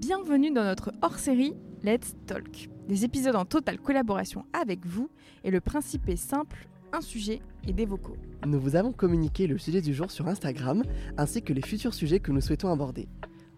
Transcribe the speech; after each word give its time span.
Bienvenue 0.00 0.50
dans 0.50 0.64
notre 0.64 0.92
hors-série 1.02 1.52
Let's 1.82 2.14
Talk. 2.24 2.70
Des 2.88 3.04
épisodes 3.04 3.36
en 3.36 3.44
totale 3.44 3.78
collaboration 3.78 4.46
avec 4.54 4.86
vous 4.86 5.10
et 5.44 5.50
le 5.50 5.60
principe 5.60 6.08
est 6.08 6.16
simple, 6.16 6.68
un 6.94 7.02
sujet 7.02 7.40
et 7.68 7.74
des 7.74 7.84
vocaux. 7.84 8.16
Nous 8.46 8.58
vous 8.58 8.76
avons 8.76 8.92
communiqué 8.92 9.46
le 9.46 9.58
sujet 9.58 9.82
du 9.82 9.92
jour 9.92 10.10
sur 10.10 10.26
Instagram 10.26 10.84
ainsi 11.18 11.42
que 11.42 11.52
les 11.52 11.60
futurs 11.60 11.92
sujets 11.92 12.18
que 12.18 12.32
nous 12.32 12.40
souhaitons 12.40 12.72
aborder. 12.72 13.08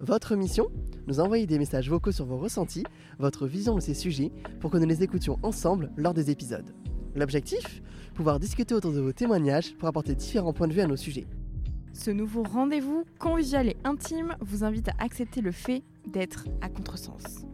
Votre 0.00 0.34
mission 0.34 0.66
Nous 1.06 1.20
envoyer 1.20 1.46
des 1.46 1.60
messages 1.60 1.88
vocaux 1.88 2.10
sur 2.10 2.26
vos 2.26 2.38
ressentis, 2.38 2.82
votre 3.20 3.46
vision 3.46 3.76
de 3.76 3.80
ces 3.80 3.94
sujets 3.94 4.32
pour 4.58 4.72
que 4.72 4.78
nous 4.78 4.88
les 4.88 5.04
écoutions 5.04 5.38
ensemble 5.44 5.92
lors 5.96 6.12
des 6.12 6.32
épisodes. 6.32 6.74
L'objectif 7.14 7.82
Pouvoir 8.14 8.40
discuter 8.40 8.74
autour 8.74 8.92
de 8.92 9.00
vos 9.00 9.12
témoignages 9.12 9.76
pour 9.76 9.86
apporter 9.86 10.16
différents 10.16 10.52
points 10.52 10.66
de 10.66 10.74
vue 10.74 10.80
à 10.80 10.88
nos 10.88 10.96
sujets. 10.96 11.28
Ce 11.92 12.10
nouveau 12.10 12.42
rendez-vous 12.42 13.04
convivial 13.20 13.68
et 13.68 13.76
intime 13.84 14.34
vous 14.40 14.64
invite 14.64 14.88
à 14.88 14.94
accepter 14.98 15.40
le 15.40 15.52
fait 15.52 15.84
d'être 16.06 16.46
à 16.60 16.68
contresens. 16.68 17.46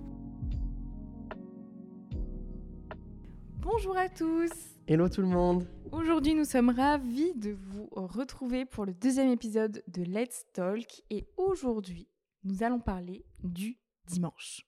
Bonjour 3.60 3.96
à 3.96 4.08
tous 4.08 4.50
Hello 4.86 5.08
tout 5.08 5.20
le 5.20 5.26
monde 5.26 5.66
Aujourd'hui 5.92 6.34
nous 6.34 6.44
sommes 6.44 6.70
ravis 6.70 7.34
de 7.34 7.50
vous 7.50 7.88
retrouver 7.92 8.64
pour 8.64 8.84
le 8.86 8.94
deuxième 8.94 9.30
épisode 9.30 9.82
de 9.88 10.02
Let's 10.02 10.46
Talk 10.52 11.02
et 11.10 11.26
aujourd'hui 11.36 12.08
nous 12.44 12.62
allons 12.62 12.80
parler 12.80 13.24
du 13.42 13.78
dimanche. 14.06 14.66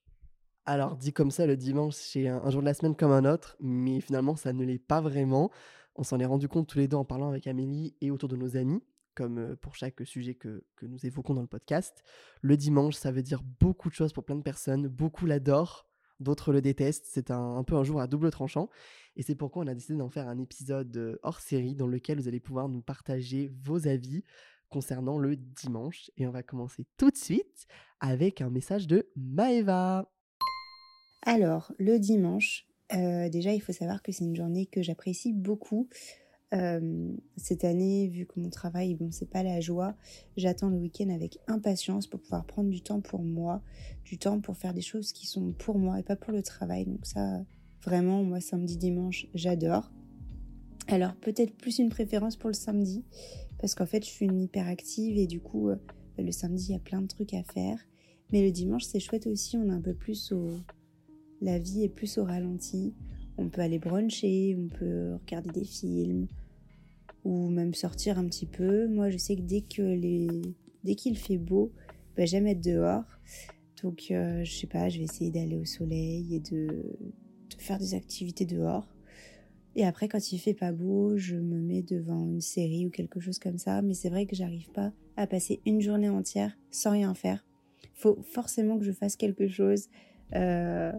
Alors 0.66 0.96
dit 0.96 1.12
comme 1.12 1.30
ça, 1.30 1.46
le 1.46 1.56
dimanche 1.56 1.94
c'est 1.94 2.28
un, 2.28 2.42
un 2.44 2.50
jour 2.50 2.60
de 2.60 2.66
la 2.66 2.74
semaine 2.74 2.94
comme 2.94 3.12
un 3.12 3.24
autre, 3.24 3.56
mais 3.60 4.00
finalement 4.00 4.36
ça 4.36 4.52
ne 4.52 4.64
l'est 4.64 4.78
pas 4.78 5.00
vraiment. 5.00 5.50
On 5.96 6.02
s'en 6.02 6.20
est 6.20 6.26
rendu 6.26 6.48
compte 6.48 6.68
tous 6.68 6.78
les 6.78 6.88
deux 6.88 6.96
en 6.96 7.04
parlant 7.04 7.28
avec 7.28 7.46
Amélie 7.46 7.94
et 8.00 8.10
autour 8.10 8.28
de 8.28 8.36
nos 8.36 8.56
amis 8.56 8.82
comme 9.14 9.56
pour 9.56 9.74
chaque 9.74 10.06
sujet 10.06 10.34
que, 10.34 10.64
nous 10.82 11.04
évoquons 11.04 11.34
dans 11.34 11.42
le 11.42 11.46
podcast. 11.46 12.02
Le 12.40 12.56
dimanche, 12.56 12.94
ça 12.94 13.12
veut 13.12 13.22
dire 13.22 13.42
beaucoup 13.60 13.88
de 13.88 13.94
choses 13.94 14.12
pour 14.12 14.24
plein 14.24 14.36
de 14.36 14.42
personnes. 14.42 14.88
Beaucoup 14.88 15.26
l'adorent, 15.26 15.86
d'autres 16.20 16.52
le 16.52 16.60
détestent. 16.60 17.06
C'est 17.08 17.30
un, 17.30 17.56
un, 17.56 17.64
peu 17.64 17.76
un 17.76 17.84
jour 17.84 18.00
à 18.00 18.06
double 18.06 18.30
tranchant. 18.30 18.68
Et 19.16 19.22
c'est 19.22 19.34
pourquoi 19.34 19.64
on 19.64 19.66
a 19.66 19.74
décidé 19.74 19.98
d'en 19.98 20.10
faire 20.10 20.28
un 20.28 20.38
épisode 20.38 21.18
hors 21.22 21.40
série 21.40 21.74
dans 21.74 21.86
lequel 21.86 22.20
vous 22.20 22.28
allez 22.28 22.40
pouvoir 22.40 22.68
nous 22.68 22.82
partager 22.82 23.52
vos 23.62 23.86
avis 23.86 24.24
concernant 24.70 25.18
le 25.18 25.36
dimanche. 25.36 26.10
Et 26.16 26.26
on 26.26 26.30
va 26.30 26.42
commencer 26.42 26.86
tout 26.96 27.10
de 27.10 27.16
suite 27.16 27.66
avec 28.00 28.40
un 28.40 28.50
message 28.50 28.86
de 28.86 29.10
Maeva. 29.16 30.10
Alors, 31.22 31.72
le 31.78 31.98
dimanche, 31.98 32.66
euh, 32.94 33.28
déjà, 33.28 33.52
il 33.52 33.60
faut 33.60 33.72
savoir 33.72 34.02
que 34.02 34.12
c'est 34.12 34.24
une 34.24 34.36
journée 34.36 34.66
que 34.66 34.82
j'apprécie 34.82 35.32
beaucoup. 35.32 35.88
Euh, 36.52 37.12
cette 37.36 37.64
année, 37.64 38.08
vu 38.08 38.26
que 38.26 38.40
mon 38.40 38.50
travail, 38.50 38.94
bon, 38.94 39.10
c'est 39.12 39.30
pas 39.30 39.42
la 39.42 39.60
joie, 39.60 39.94
j'attends 40.36 40.68
le 40.68 40.78
week-end 40.78 41.08
avec 41.10 41.38
impatience 41.46 42.08
pour 42.08 42.20
pouvoir 42.20 42.44
prendre 42.44 42.70
du 42.70 42.82
temps 42.82 43.00
pour 43.00 43.22
moi, 43.22 43.62
du 44.04 44.18
temps 44.18 44.40
pour 44.40 44.56
faire 44.56 44.74
des 44.74 44.80
choses 44.80 45.12
qui 45.12 45.26
sont 45.26 45.52
pour 45.52 45.78
moi 45.78 46.00
et 46.00 46.02
pas 46.02 46.16
pour 46.16 46.32
le 46.32 46.42
travail. 46.42 46.86
Donc 46.86 47.06
ça, 47.06 47.44
vraiment, 47.82 48.24
moi, 48.24 48.40
samedi, 48.40 48.76
dimanche, 48.76 49.26
j'adore. 49.34 49.92
Alors 50.88 51.14
peut-être 51.14 51.54
plus 51.56 51.78
une 51.78 51.88
préférence 51.88 52.36
pour 52.36 52.48
le 52.48 52.54
samedi, 52.54 53.04
parce 53.58 53.76
qu'en 53.76 53.86
fait, 53.86 54.04
je 54.04 54.10
suis 54.10 54.26
une 54.26 54.40
hyperactive 54.40 55.18
et 55.18 55.26
du 55.28 55.40
coup, 55.40 55.68
euh, 55.68 55.76
le 56.18 56.32
samedi, 56.32 56.70
il 56.70 56.72
y 56.72 56.76
a 56.76 56.80
plein 56.80 57.00
de 57.00 57.06
trucs 57.06 57.34
à 57.34 57.44
faire. 57.44 57.78
Mais 58.32 58.42
le 58.42 58.50
dimanche, 58.50 58.84
c'est 58.84 59.00
chouette 59.00 59.26
aussi, 59.26 59.56
on 59.56 59.68
est 59.68 59.74
un 59.74 59.80
peu 59.80 59.94
plus 59.94 60.32
au... 60.32 60.50
La 61.40 61.58
vie 61.58 61.84
est 61.84 61.88
plus 61.88 62.18
au 62.18 62.24
ralenti. 62.24 62.92
On 63.38 63.48
peut 63.48 63.62
aller 63.62 63.78
bruncher, 63.78 64.54
on 64.58 64.68
peut 64.68 65.14
regarder 65.14 65.50
des 65.50 65.64
films, 65.64 66.26
ou 67.24 67.48
même 67.48 67.74
sortir 67.74 68.18
un 68.18 68.24
petit 68.26 68.46
peu. 68.46 68.88
Moi, 68.88 69.10
je 69.10 69.18
sais 69.18 69.36
que 69.36 69.42
dès 69.42 69.62
que 69.62 70.40
dès 70.84 70.94
qu'il 70.94 71.16
fait 71.16 71.38
beau, 71.38 71.72
bah, 72.16 72.24
j'aime 72.26 72.46
être 72.46 72.60
dehors. 72.60 73.04
Donc, 73.82 74.08
euh, 74.10 74.44
je 74.44 74.52
sais 74.52 74.66
pas, 74.66 74.88
je 74.88 74.98
vais 74.98 75.04
essayer 75.04 75.30
d'aller 75.30 75.56
au 75.56 75.64
soleil 75.64 76.34
et 76.34 76.40
de, 76.40 76.96
faire 77.58 77.78
des 77.78 77.94
activités 77.94 78.46
dehors. 78.46 78.86
Et 79.76 79.84
après, 79.84 80.08
quand 80.08 80.32
il 80.32 80.38
fait 80.38 80.54
pas 80.54 80.72
beau, 80.72 81.16
je 81.16 81.36
me 81.36 81.60
mets 81.60 81.82
devant 81.82 82.24
une 82.24 82.40
série 82.40 82.86
ou 82.86 82.90
quelque 82.90 83.20
chose 83.20 83.38
comme 83.38 83.58
ça. 83.58 83.82
Mais 83.82 83.94
c'est 83.94 84.08
vrai 84.08 84.26
que 84.26 84.34
j'arrive 84.34 84.70
pas 84.70 84.92
à 85.16 85.26
passer 85.26 85.60
une 85.66 85.80
journée 85.80 86.08
entière 86.08 86.58
sans 86.70 86.92
rien 86.92 87.14
faire. 87.14 87.44
Faut 87.94 88.18
forcément 88.22 88.78
que 88.78 88.84
je 88.84 88.92
fasse 88.92 89.16
quelque 89.16 89.46
chose. 89.46 89.88
Euh, 90.34 90.92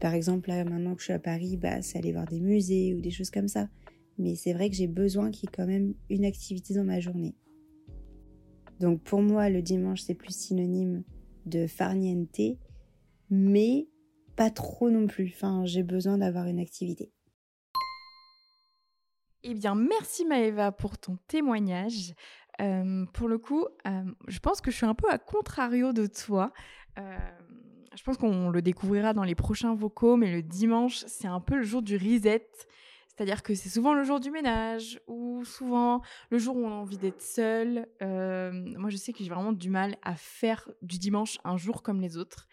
par 0.00 0.14
exemple, 0.14 0.48
là, 0.48 0.64
maintenant 0.64 0.94
que 0.94 1.00
je 1.00 1.06
suis 1.06 1.12
à 1.12 1.18
Paris, 1.18 1.56
bah, 1.56 1.82
c'est 1.82 1.98
aller 1.98 2.12
voir 2.12 2.26
des 2.26 2.40
musées 2.40 2.94
ou 2.94 3.00
des 3.00 3.10
choses 3.10 3.30
comme 3.30 3.48
ça 3.48 3.68
mais 4.18 4.34
c'est 4.34 4.52
vrai 4.52 4.68
que 4.68 4.76
j'ai 4.76 4.86
besoin 4.86 5.30
qu'il 5.30 5.48
y 5.48 5.52
ait 5.52 5.56
quand 5.56 5.66
même 5.66 5.94
une 6.10 6.24
activité 6.24 6.74
dans 6.74 6.84
ma 6.84 7.00
journée. 7.00 7.34
Donc 8.80 9.02
pour 9.02 9.22
moi, 9.22 9.48
le 9.48 9.62
dimanche, 9.62 10.02
c'est 10.02 10.14
plus 10.14 10.34
synonyme 10.34 11.02
de 11.46 11.66
farniente, 11.66 12.40
mais 13.30 13.88
pas 14.36 14.50
trop 14.50 14.90
non 14.90 15.06
plus. 15.06 15.32
Enfin, 15.34 15.64
j'ai 15.64 15.82
besoin 15.82 16.18
d'avoir 16.18 16.46
une 16.46 16.60
activité. 16.60 17.12
Eh 19.44 19.54
bien, 19.54 19.74
merci 19.74 20.24
Maëva 20.24 20.72
pour 20.72 20.98
ton 20.98 21.16
témoignage. 21.26 22.14
Euh, 22.60 23.04
pour 23.12 23.28
le 23.28 23.38
coup, 23.38 23.66
euh, 23.86 24.02
je 24.26 24.38
pense 24.40 24.60
que 24.60 24.70
je 24.70 24.76
suis 24.76 24.86
un 24.86 24.94
peu 24.94 25.10
à 25.10 25.18
contrario 25.18 25.92
de 25.92 26.06
toi. 26.06 26.52
Euh, 26.98 27.18
je 27.96 28.02
pense 28.02 28.16
qu'on 28.16 28.50
le 28.50 28.62
découvrira 28.62 29.12
dans 29.12 29.24
les 29.24 29.34
prochains 29.34 29.74
vocaux, 29.74 30.16
mais 30.16 30.30
le 30.32 30.42
dimanche, 30.42 31.04
c'est 31.06 31.28
un 31.28 31.40
peu 31.40 31.56
le 31.56 31.62
jour 31.62 31.82
du 31.82 31.96
reset. 31.96 32.48
C'est-à-dire 33.18 33.42
que 33.42 33.52
c'est 33.56 33.68
souvent 33.68 33.94
le 33.94 34.04
jour 34.04 34.20
du 34.20 34.30
ménage 34.30 35.00
ou 35.08 35.44
souvent 35.44 36.02
le 36.30 36.38
jour 36.38 36.54
où 36.54 36.64
on 36.64 36.70
a 36.70 36.74
envie 36.74 36.98
d'être 36.98 37.20
seul. 37.20 37.88
Euh, 38.00 38.52
moi, 38.78 38.90
je 38.90 38.96
sais 38.96 39.12
que 39.12 39.24
j'ai 39.24 39.28
vraiment 39.28 39.52
du 39.52 39.70
mal 39.70 39.96
à 40.02 40.14
faire 40.14 40.70
du 40.82 41.00
dimanche 41.00 41.40
un 41.42 41.56
jour 41.56 41.82
comme 41.82 42.00
les 42.00 42.16
autres. 42.16 42.46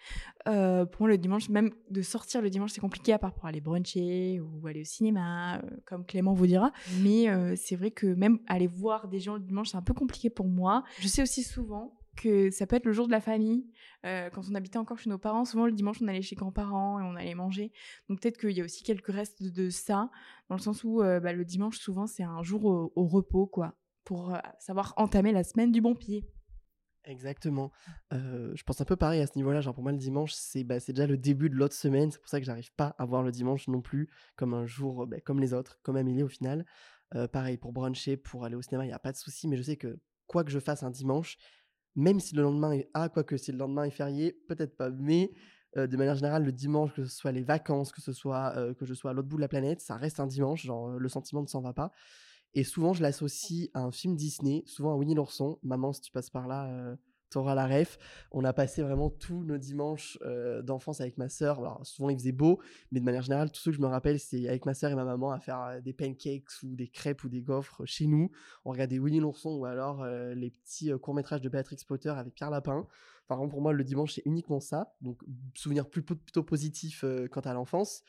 Euh, 0.48 0.88
pour 0.88 1.04
moi, 1.04 1.10
le 1.12 1.20
dimanche, 1.20 1.50
même 1.50 1.70
de 1.92 2.02
sortir 2.02 2.42
le 2.42 2.50
dimanche, 2.50 2.72
c'est 2.72 2.82
compliqué 2.82 3.14
à 3.14 3.20
part 3.20 3.36
pour 3.36 3.46
aller 3.46 3.62
bruncher 3.62 4.42
ou 4.42 4.66
aller 4.66 4.82
au 4.82 4.86
cinéma, 4.86 5.58
euh, 5.58 5.62
comme 5.86 6.04
Clément 6.04 6.34
vous 6.34 6.48
dira. 6.48 6.72
Mais 7.00 7.28
c'est 7.56 7.76
vrai 7.76 7.92
que 7.92 8.08
même 8.08 8.40
aller 8.48 8.66
voir 8.66 9.08
des 9.08 9.20
gens 9.20 9.36
le 9.36 9.42
dimanche, 9.42 9.70
c'est 9.70 9.78
un 9.78 9.84
peu 9.84 9.94
compliqué 9.94 10.32
pour 10.32 10.48
moi. 10.48 10.84
Je 10.98 11.08
sais 11.08 11.22
aussi 11.22 11.44
souvent 11.44 11.94
que 12.16 12.50
ça 12.50 12.66
peut 12.66 12.76
être 12.76 12.86
le 12.86 12.94
jour 12.94 13.08
de 13.08 13.12
la 13.12 13.22
famille. 13.22 13.66
Euh, 14.06 14.30
quand 14.30 14.42
on 14.50 14.56
habitait 14.56 14.78
encore 14.78 14.98
chez 14.98 15.10
nos 15.10 15.18
parents, 15.18 15.46
souvent 15.46 15.66
le 15.66 15.72
dimanche, 15.72 15.98
on 16.02 16.08
allait 16.08 16.22
chez 16.22 16.36
grands-parents 16.36 17.00
et 17.00 17.04
on 17.04 17.16
allait 17.16 17.36
manger. 17.36 17.72
Donc 18.10 18.22
peut-être 18.22 18.38
qu'il 18.38 18.52
y 18.52 18.62
a 18.62 18.64
aussi 18.64 18.84
quelques 18.84 19.12
restes 19.12 19.44
de, 19.44 19.70
ça, 19.70 20.10
dans 20.50 20.56
le 20.56 20.62
sens 20.62 20.84
où 20.84 21.02
euh, 21.02 21.20
bah, 21.20 21.34
le 21.34 21.46
dimanche, 21.46 21.78
souvent, 21.78 22.08
c'est 22.08 22.24
un 22.24 22.44
jour 22.44 22.66
au, 22.66 23.06
repos, 23.08 23.48
quoi, 23.48 23.76
pour 24.04 24.34
euh, 24.34 24.40
savoir 24.60 24.94
entamer 24.98 25.32
la 25.32 25.44
semaine 25.44 25.72
du 25.72 25.82
bon 25.82 25.96
pied. 25.96 26.26
Exactement. 27.08 27.72
Je 28.12 28.64
pense 28.64 28.82
un 28.82 28.86
peu 28.86 28.96
pareil 28.96 29.22
à 29.22 29.28
ce 29.28 29.34
niveau-là. 29.36 29.62
Genre 29.62 29.76
pour 29.76 29.84
moi, 29.84 29.92
le 29.92 30.00
dimanche, 30.00 30.34
c'est 30.34 30.64
bah, 30.64 30.80
déjà 30.80 31.06
le 31.06 31.18
début 31.18 31.52
de 31.52 31.56
l'autre 31.56 31.76
semaine. 31.76 32.10
C'est 32.10 32.20
pour 32.20 32.30
ça 32.30 32.40
que 32.40 32.46
j'arrive 32.48 32.74
pas 32.74 32.96
à 32.98 33.06
voir 33.06 33.22
le 33.22 33.32
dimanche 33.32 33.68
non 33.68 33.82
plus 33.82 34.10
comme 34.36 34.56
un 34.56 34.66
jour 34.66 35.06
bah, 35.06 35.20
comme 35.22 35.40
les 35.40 35.54
autres, 35.54 35.80
comme 35.84 35.98
Amélie 35.98 36.24
au 36.24 36.28
final. 36.28 36.66
Pareil, 37.32 37.58
pour 37.58 37.74
bruncher, 37.74 38.18
pour 38.18 38.44
aller 38.44 38.56
au 38.56 38.64
cinéma, 38.64 38.86
il 38.86 38.88
n'y 38.88 38.94
a 38.94 39.00
pas 39.00 39.12
de 39.12 39.18
souci. 39.18 39.48
Mais 39.48 39.56
je 39.56 39.62
sais 39.62 39.78
que 39.78 40.00
quoi 40.28 40.44
que 40.44 40.52
je 40.52 40.60
fasse 40.60 40.84
un 40.84 40.92
dimanche, 40.92 41.38
même 41.96 42.20
si 42.20 42.36
le 42.36 42.44
lendemain 42.44 42.72
est 42.72 42.90
ah 42.94 43.10
quoique 43.10 43.38
si 43.38 43.52
le 43.52 43.58
lendemain 43.58 43.86
est 43.86 43.92
férié 43.92 44.34
peut-être 44.48 44.76
pas. 44.76 44.90
Mais 44.90 45.32
euh, 45.78 45.88
de 45.88 45.98
manière 45.98 46.16
générale 46.16 46.44
le 46.44 46.52
dimanche 46.52 46.94
que 46.94 47.04
ce 47.06 47.16
soit 47.16 47.32
les 47.32 47.44
vacances 47.44 47.92
que 47.92 48.02
ce 48.02 48.14
soit 48.14 48.54
euh, 48.58 48.74
que 48.74 48.86
je 48.86 48.94
sois 48.94 49.12
à 49.12 49.14
l'autre 49.14 49.28
bout 49.28 49.38
de 49.38 49.42
la 49.42 49.48
planète 49.48 49.82
ça 49.82 49.96
reste 49.96 50.20
un 50.20 50.28
dimanche 50.28 50.64
genre 50.64 50.90
le 50.90 51.10
sentiment 51.10 51.42
ne 51.42 51.48
s'en 51.48 51.62
va 51.62 51.74
pas. 51.74 51.92
Et 52.54 52.64
souvent 52.64 52.94
je 52.94 53.02
l'associe 53.02 53.70
à 53.74 53.82
un 53.82 53.92
film 53.92 54.16
Disney 54.16 54.64
souvent 54.66 54.94
à 54.94 54.96
Winnie 54.96 55.16
l'ourson. 55.16 55.60
Maman 55.64 55.94
si 55.94 56.02
tu 56.02 56.12
passes 56.12 56.30
par 56.30 56.48
là 56.48 56.68
euh, 56.68 56.96
t'auras 57.36 57.54
la 57.54 57.68
ref. 57.68 58.00
On 58.32 58.46
a 58.46 58.54
passé 58.54 58.82
vraiment 58.82 59.10
tous 59.10 59.44
nos 59.44 59.58
dimanches 59.58 60.18
euh, 60.22 60.62
d'enfance 60.62 61.02
avec 61.02 61.18
ma 61.18 61.28
sœur. 61.28 61.60
Alors 61.60 61.86
souvent 61.86 62.10
il 62.10 62.18
faisait 62.18 62.32
beau 62.32 62.62
mais 62.92 63.02
de 63.02 63.06
manière 63.06 63.24
générale 63.24 63.52
tout 63.52 63.60
ce 63.60 63.70
que 63.70 63.76
je 63.76 63.82
me 63.82 63.88
rappelle 63.88 64.20
c'est 64.20 64.48
avec 64.48 64.66
ma 64.66 64.74
sœur 64.74 64.92
et 64.92 64.96
ma 64.96 65.04
maman 65.04 65.32
à 65.32 65.40
faire 65.42 65.82
des 65.82 65.92
pancakes 65.92 66.64
ou 66.64 66.76
des 66.76 66.88
crêpes 66.88 67.26
ou 67.26 67.30
des 67.30 67.42
gaufres 67.42 67.82
chez 67.86 68.08
nous. 68.08 68.32
On 68.64 68.72
regardait 68.72 69.00
Winnie 69.00 69.20
l'ourson 69.20 69.58
ou 69.58 69.66
alors 69.66 70.02
euh, 70.02 70.34
les 70.34 70.50
petits 70.50 70.94
euh, 70.94 70.98
courts 70.98 71.14
métrages 71.14 71.42
de 71.42 71.50
Béatrix 71.50 71.78
Potter 71.86 72.10
avec 72.10 72.34
Pierre 72.34 72.52
Lapin. 72.52 72.88
Enfin 73.28 73.48
pour 73.50 73.62
moi 73.62 73.74
le 73.74 73.84
dimanche 73.84 74.14
c'est 74.14 74.26
uniquement 74.26 74.62
ça. 74.62 74.96
Donc 75.02 75.20
souvenir 75.56 75.90
plutôt, 75.90 76.16
plutôt 76.16 76.44
positif 76.44 77.04
euh, 77.04 77.28
quant 77.28 77.42
à 77.42 77.54
l'enfance. 77.54 78.04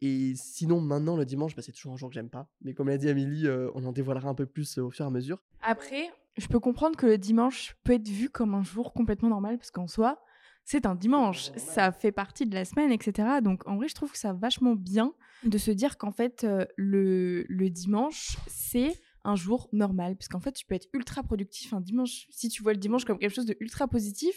Et 0.00 0.34
sinon, 0.36 0.82
maintenant, 0.82 1.16
le 1.16 1.24
dimanche, 1.24 1.56
bah, 1.56 1.62
c'est 1.62 1.72
toujours 1.72 1.94
un 1.94 1.96
jour 1.96 2.10
que 2.10 2.14
j'aime 2.14 2.28
pas. 2.28 2.46
Mais 2.60 2.74
comme 2.74 2.88
l'a 2.88 2.98
dit 2.98 3.08
Amélie, 3.08 3.46
euh, 3.46 3.70
on 3.74 3.84
en 3.84 3.92
dévoilera 3.92 4.28
un 4.28 4.34
peu 4.34 4.44
plus 4.44 4.76
euh, 4.76 4.82
au 4.82 4.90
fur 4.90 5.06
et 5.06 5.08
à 5.08 5.10
mesure. 5.10 5.42
Après, 5.62 6.10
je 6.36 6.46
peux 6.48 6.60
comprendre 6.60 6.96
que 6.96 7.06
le 7.06 7.18
dimanche 7.18 7.76
peut 7.84 7.92
être 7.92 8.08
vu 8.08 8.28
comme 8.28 8.54
un 8.54 8.62
jour 8.62 8.92
complètement 8.92 9.28
normal, 9.28 9.58
parce 9.58 9.70
qu'en 9.70 9.86
soi, 9.86 10.20
c'est 10.64 10.86
un 10.86 10.94
dimanche. 10.94 11.50
Ça 11.56 11.92
fait 11.92 12.12
partie 12.12 12.46
de 12.46 12.54
la 12.54 12.64
semaine, 12.64 12.90
etc. 12.90 13.40
Donc, 13.42 13.66
en 13.68 13.76
vrai, 13.76 13.88
je 13.88 13.94
trouve 13.94 14.10
que 14.10 14.18
ça 14.18 14.32
vachement 14.32 14.74
bien 14.74 15.12
de 15.44 15.58
se 15.58 15.70
dire 15.70 15.98
qu'en 15.98 16.10
fait, 16.10 16.44
euh, 16.44 16.64
le, 16.76 17.44
le 17.48 17.70
dimanche, 17.70 18.36
c'est 18.46 18.94
un 19.24 19.36
jour 19.36 19.68
normal. 19.72 20.16
Parce 20.16 20.28
qu'en 20.28 20.40
fait, 20.40 20.52
tu 20.52 20.64
peux 20.64 20.74
être 20.74 20.88
ultra 20.92 21.22
productif 21.22 21.72
un 21.72 21.80
dimanche. 21.80 22.26
Si 22.30 22.48
tu 22.48 22.62
vois 22.62 22.72
le 22.72 22.78
dimanche 22.78 23.04
comme 23.04 23.18
quelque 23.18 23.34
chose 23.34 23.46
de 23.46 23.56
ultra 23.60 23.88
positif, 23.88 24.34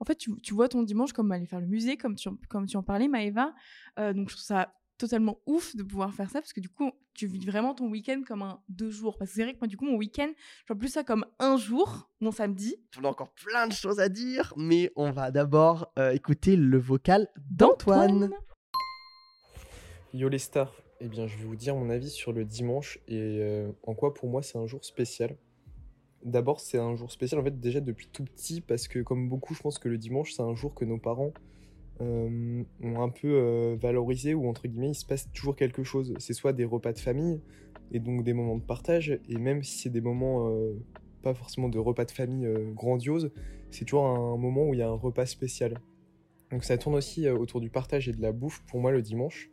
en 0.00 0.04
fait, 0.04 0.16
tu, 0.16 0.32
tu 0.40 0.54
vois 0.54 0.68
ton 0.68 0.82
dimanche 0.82 1.12
comme 1.12 1.30
aller 1.30 1.46
faire 1.46 1.60
le 1.60 1.66
musée, 1.66 1.96
comme 1.96 2.16
tu, 2.16 2.28
comme 2.48 2.66
tu 2.66 2.76
en 2.76 2.82
parlais, 2.82 3.06
Maëva. 3.08 3.54
Euh, 3.98 4.12
donc, 4.12 4.28
je 4.28 4.34
trouve 4.34 4.44
ça 4.44 4.74
totalement 5.00 5.38
ouf 5.46 5.74
de 5.74 5.82
pouvoir 5.82 6.12
faire 6.12 6.28
ça 6.30 6.40
parce 6.40 6.52
que 6.52 6.60
du 6.60 6.68
coup, 6.68 6.90
tu 7.14 7.26
vis 7.26 7.44
vraiment 7.46 7.74
ton 7.74 7.88
week-end 7.88 8.20
comme 8.26 8.42
un 8.42 8.60
deux 8.68 8.90
jours. 8.90 9.16
Parce 9.16 9.30
que 9.30 9.36
c'est 9.36 9.42
vrai 9.44 9.54
que 9.54 9.58
moi, 9.60 9.66
du 9.66 9.76
coup, 9.76 9.86
mon 9.86 9.96
week-end, 9.96 10.30
je 10.36 10.72
vois 10.72 10.78
plus 10.78 10.88
ça 10.88 11.04
comme 11.04 11.24
un 11.38 11.56
jour, 11.56 12.10
mon 12.20 12.30
samedi. 12.30 12.76
On 13.00 13.04
a 13.04 13.08
encore 13.08 13.32
plein 13.32 13.66
de 13.66 13.72
choses 13.72 13.98
à 13.98 14.10
dire, 14.10 14.52
mais 14.56 14.92
on 14.96 15.10
va 15.10 15.30
d'abord 15.30 15.90
euh, 15.98 16.10
écouter 16.10 16.54
le 16.54 16.78
vocal 16.78 17.28
d'Antoine. 17.50 18.30
Yo 20.12 20.28
les 20.28 20.38
stars, 20.38 20.74
eh 21.00 21.08
bien 21.08 21.26
je 21.28 21.36
vais 21.36 21.44
vous 21.44 21.56
dire 21.56 21.76
mon 21.76 21.88
avis 21.88 22.10
sur 22.10 22.32
le 22.32 22.44
dimanche 22.44 22.98
et 23.06 23.38
euh, 23.40 23.70
en 23.84 23.94
quoi 23.94 24.12
pour 24.12 24.28
moi 24.28 24.42
c'est 24.42 24.58
un 24.58 24.66
jour 24.66 24.84
spécial. 24.84 25.36
D'abord 26.24 26.58
c'est 26.58 26.78
un 26.78 26.96
jour 26.96 27.12
spécial 27.12 27.40
en 27.40 27.44
fait 27.44 27.60
déjà 27.60 27.80
depuis 27.80 28.08
tout 28.08 28.24
petit 28.24 28.60
parce 28.60 28.88
que 28.88 28.98
comme 28.98 29.28
beaucoup 29.28 29.54
je 29.54 29.60
pense 29.60 29.78
que 29.78 29.88
le 29.88 29.98
dimanche 29.98 30.32
c'est 30.32 30.42
un 30.42 30.54
jour 30.56 30.74
que 30.74 30.84
nos 30.84 30.98
parents 30.98 31.32
euh, 32.00 32.62
ont 32.82 33.00
un 33.00 33.08
peu 33.08 33.28
euh, 33.28 33.76
valorisé 33.80 34.34
ou 34.34 34.48
entre 34.48 34.66
guillemets 34.66 34.90
il 34.90 34.94
se 34.94 35.06
passe 35.06 35.30
toujours 35.32 35.56
quelque 35.56 35.82
chose. 35.82 36.14
C'est 36.18 36.34
soit 36.34 36.52
des 36.52 36.64
repas 36.64 36.92
de 36.92 36.98
famille 36.98 37.40
et 37.92 38.00
donc 38.00 38.24
des 38.24 38.32
moments 38.32 38.56
de 38.56 38.62
partage 38.62 39.18
et 39.28 39.36
même 39.36 39.62
si 39.62 39.78
c'est 39.78 39.90
des 39.90 40.00
moments 40.00 40.50
pas 41.22 41.34
forcément 41.34 41.68
de 41.68 41.78
repas 41.78 42.04
de 42.04 42.10
famille 42.10 42.48
grandiose, 42.74 43.32
c'est 43.70 43.84
toujours 43.84 44.06
un 44.06 44.36
moment 44.36 44.68
où 44.68 44.74
il 44.74 44.78
y 44.78 44.82
a 44.82 44.88
un 44.88 44.94
repas 44.94 45.26
spécial. 45.26 45.74
Donc 46.50 46.64
ça 46.64 46.78
tourne 46.78 46.96
aussi 46.96 47.28
autour 47.28 47.60
du 47.60 47.70
partage 47.70 48.08
et 48.08 48.12
de 48.12 48.22
la 48.22 48.32
bouffe 48.32 48.62
pour 48.66 48.80
moi 48.80 48.90
le 48.90 49.02
dimanche. 49.02 49.50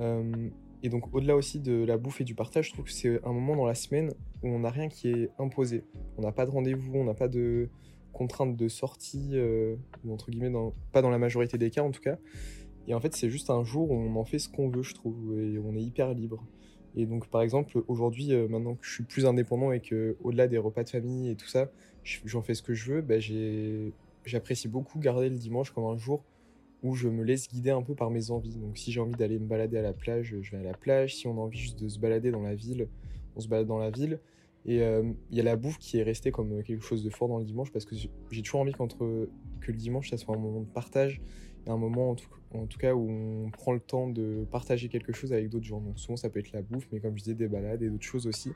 Euh, 0.00 0.50
et 0.82 0.88
donc 0.88 1.12
au-delà 1.14 1.34
aussi 1.34 1.58
de 1.58 1.84
la 1.84 1.96
bouffe 1.96 2.20
et 2.20 2.24
du 2.24 2.34
partage, 2.34 2.68
je 2.68 2.72
trouve 2.72 2.84
que 2.84 2.92
c'est 2.92 3.24
un 3.24 3.32
moment 3.32 3.56
dans 3.56 3.66
la 3.66 3.74
semaine 3.74 4.12
où 4.42 4.48
on 4.48 4.60
n'a 4.60 4.70
rien 4.70 4.88
qui 4.88 5.08
est 5.08 5.30
imposé. 5.38 5.84
On 6.16 6.22
n'a 6.22 6.32
pas 6.32 6.46
de 6.46 6.50
rendez-vous, 6.50 6.94
on 6.94 7.04
n'a 7.04 7.14
pas 7.14 7.28
de 7.28 7.68
contraintes 8.12 8.56
de 8.56 8.68
sortie, 8.68 9.30
euh, 9.34 9.76
entre 10.08 10.30
guillemets, 10.30 10.52
pas 10.92 11.02
dans 11.02 11.10
la 11.10 11.18
majorité 11.18 11.58
des 11.58 11.70
cas 11.70 11.82
en 11.82 11.90
tout 11.90 12.00
cas. 12.00 12.18
Et 12.86 12.94
en 12.94 13.00
fait, 13.00 13.14
c'est 13.14 13.28
juste 13.28 13.50
un 13.50 13.64
jour 13.64 13.90
où 13.90 13.94
on 13.94 14.16
en 14.16 14.24
fait 14.24 14.38
ce 14.38 14.48
qu'on 14.48 14.68
veut, 14.68 14.82
je 14.82 14.94
trouve, 14.94 15.38
et 15.38 15.58
on 15.58 15.74
est 15.76 15.82
hyper 15.82 16.14
libre. 16.14 16.42
Et 16.96 17.06
donc, 17.06 17.28
par 17.28 17.42
exemple, 17.42 17.82
aujourd'hui, 17.86 18.32
euh, 18.32 18.48
maintenant 18.48 18.74
que 18.74 18.84
je 18.84 18.92
suis 18.92 19.04
plus 19.04 19.26
indépendant 19.26 19.72
et 19.72 19.80
que, 19.80 20.16
au-delà 20.24 20.48
des 20.48 20.58
repas 20.58 20.84
de 20.84 20.90
famille 20.90 21.30
et 21.30 21.36
tout 21.36 21.46
ça, 21.46 21.70
j'en 22.02 22.42
fais 22.42 22.54
ce 22.54 22.62
que 22.62 22.74
je 22.74 22.94
veux, 22.94 23.02
bah, 23.02 23.16
j'apprécie 24.24 24.68
beaucoup 24.68 24.98
garder 24.98 25.28
le 25.28 25.36
dimanche 25.36 25.70
comme 25.70 25.84
un 25.84 25.96
jour 25.96 26.24
où 26.82 26.94
je 26.94 27.08
me 27.08 27.24
laisse 27.24 27.48
guider 27.48 27.70
un 27.70 27.82
peu 27.82 27.94
par 27.94 28.10
mes 28.10 28.30
envies. 28.30 28.56
Donc 28.56 28.78
si 28.78 28.92
j'ai 28.92 29.00
envie 29.00 29.14
d'aller 29.14 29.38
me 29.38 29.46
balader 29.46 29.78
à 29.78 29.82
la 29.82 29.92
plage, 29.92 30.36
je 30.40 30.50
vais 30.50 30.58
à 30.58 30.62
la 30.62 30.74
plage. 30.74 31.16
Si 31.16 31.26
on 31.26 31.32
a 31.32 31.40
envie 31.40 31.58
juste 31.58 31.78
de 31.80 31.88
se 31.88 31.98
balader 31.98 32.30
dans 32.30 32.42
la 32.42 32.54
ville, 32.54 32.88
on 33.36 33.40
se 33.40 33.48
balade 33.48 33.66
dans 33.66 33.78
la 33.78 33.90
ville. 33.90 34.20
Et 34.68 34.82
euh, 34.82 35.02
il 35.30 35.36
y 35.38 35.40
a 35.40 35.44
la 35.44 35.56
bouffe 35.56 35.78
qui 35.78 35.96
est 35.96 36.02
restée 36.02 36.30
comme 36.30 36.62
quelque 36.62 36.84
chose 36.84 37.02
de 37.02 37.08
fort 37.08 37.26
dans 37.26 37.38
le 37.38 37.44
dimanche 37.44 37.72
parce 37.72 37.86
que 37.86 37.96
j'ai 37.96 38.42
toujours 38.42 38.60
envie 38.60 38.72
qu'entre 38.72 38.98
que 38.98 39.72
le 39.72 39.78
dimanche 39.78 40.10
ça 40.10 40.18
soit 40.18 40.36
un 40.36 40.38
moment 40.38 40.60
de 40.60 40.66
partage 40.66 41.22
et 41.66 41.70
un 41.70 41.78
moment 41.78 42.14
en 42.52 42.66
tout, 42.66 42.78
cas 42.78 42.92
où 42.92 43.08
on 43.08 43.50
prend 43.50 43.72
le 43.72 43.80
temps 43.80 44.08
de 44.08 44.46
partager 44.50 44.90
quelque 44.90 45.14
chose 45.14 45.32
avec 45.32 45.48
d'autres 45.48 45.64
gens. 45.64 45.80
Donc 45.80 45.98
souvent 45.98 46.18
ça 46.18 46.28
peut 46.28 46.38
être 46.38 46.52
la 46.52 46.60
bouffe, 46.60 46.86
mais 46.92 47.00
comme 47.00 47.16
je 47.16 47.24
disais 47.24 47.34
des 47.34 47.48
balades 47.48 47.82
et 47.82 47.88
d'autres 47.88 48.04
choses 48.04 48.26
aussi. 48.26 48.52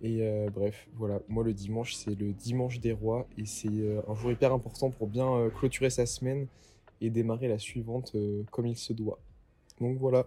Et 0.00 0.22
euh, 0.22 0.50
bref, 0.52 0.88
voilà, 0.94 1.20
moi 1.28 1.44
le 1.44 1.54
dimanche 1.54 1.94
c'est 1.94 2.18
le 2.18 2.32
dimanche 2.32 2.80
des 2.80 2.92
rois 2.92 3.28
et 3.38 3.46
c'est 3.46 3.68
euh, 3.68 4.02
un 4.08 4.16
jour 4.16 4.32
hyper 4.32 4.52
important 4.52 4.90
pour 4.90 5.06
bien 5.06 5.48
clôturer 5.50 5.90
sa 5.90 6.04
semaine 6.04 6.48
et 7.00 7.10
démarrer 7.10 7.46
la 7.46 7.60
suivante 7.60 8.16
comme 8.50 8.66
il 8.66 8.76
se 8.76 8.92
doit. 8.92 9.20
Donc 9.80 9.98
voilà. 9.98 10.26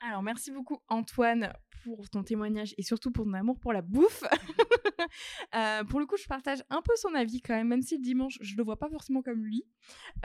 Alors 0.00 0.24
merci 0.24 0.50
beaucoup 0.50 0.80
Antoine 0.88 1.52
pour 1.86 2.10
ton 2.10 2.24
témoignage 2.24 2.74
et 2.78 2.82
surtout 2.82 3.12
pour 3.12 3.24
ton 3.24 3.32
amour 3.34 3.58
pour 3.60 3.72
la 3.72 3.82
bouffe. 3.82 4.24
Euh, 5.54 5.84
pour 5.84 6.00
le 6.00 6.06
coup, 6.06 6.16
je 6.16 6.26
partage 6.26 6.64
un 6.68 6.82
peu 6.82 6.92
son 6.96 7.14
avis 7.14 7.40
quand 7.40 7.54
même, 7.54 7.68
même 7.68 7.82
si 7.82 7.96
le 7.96 8.02
dimanche, 8.02 8.38
je 8.40 8.56
le 8.56 8.64
vois 8.64 8.76
pas 8.76 8.88
forcément 8.88 9.22
comme 9.22 9.44
lui. 9.44 9.64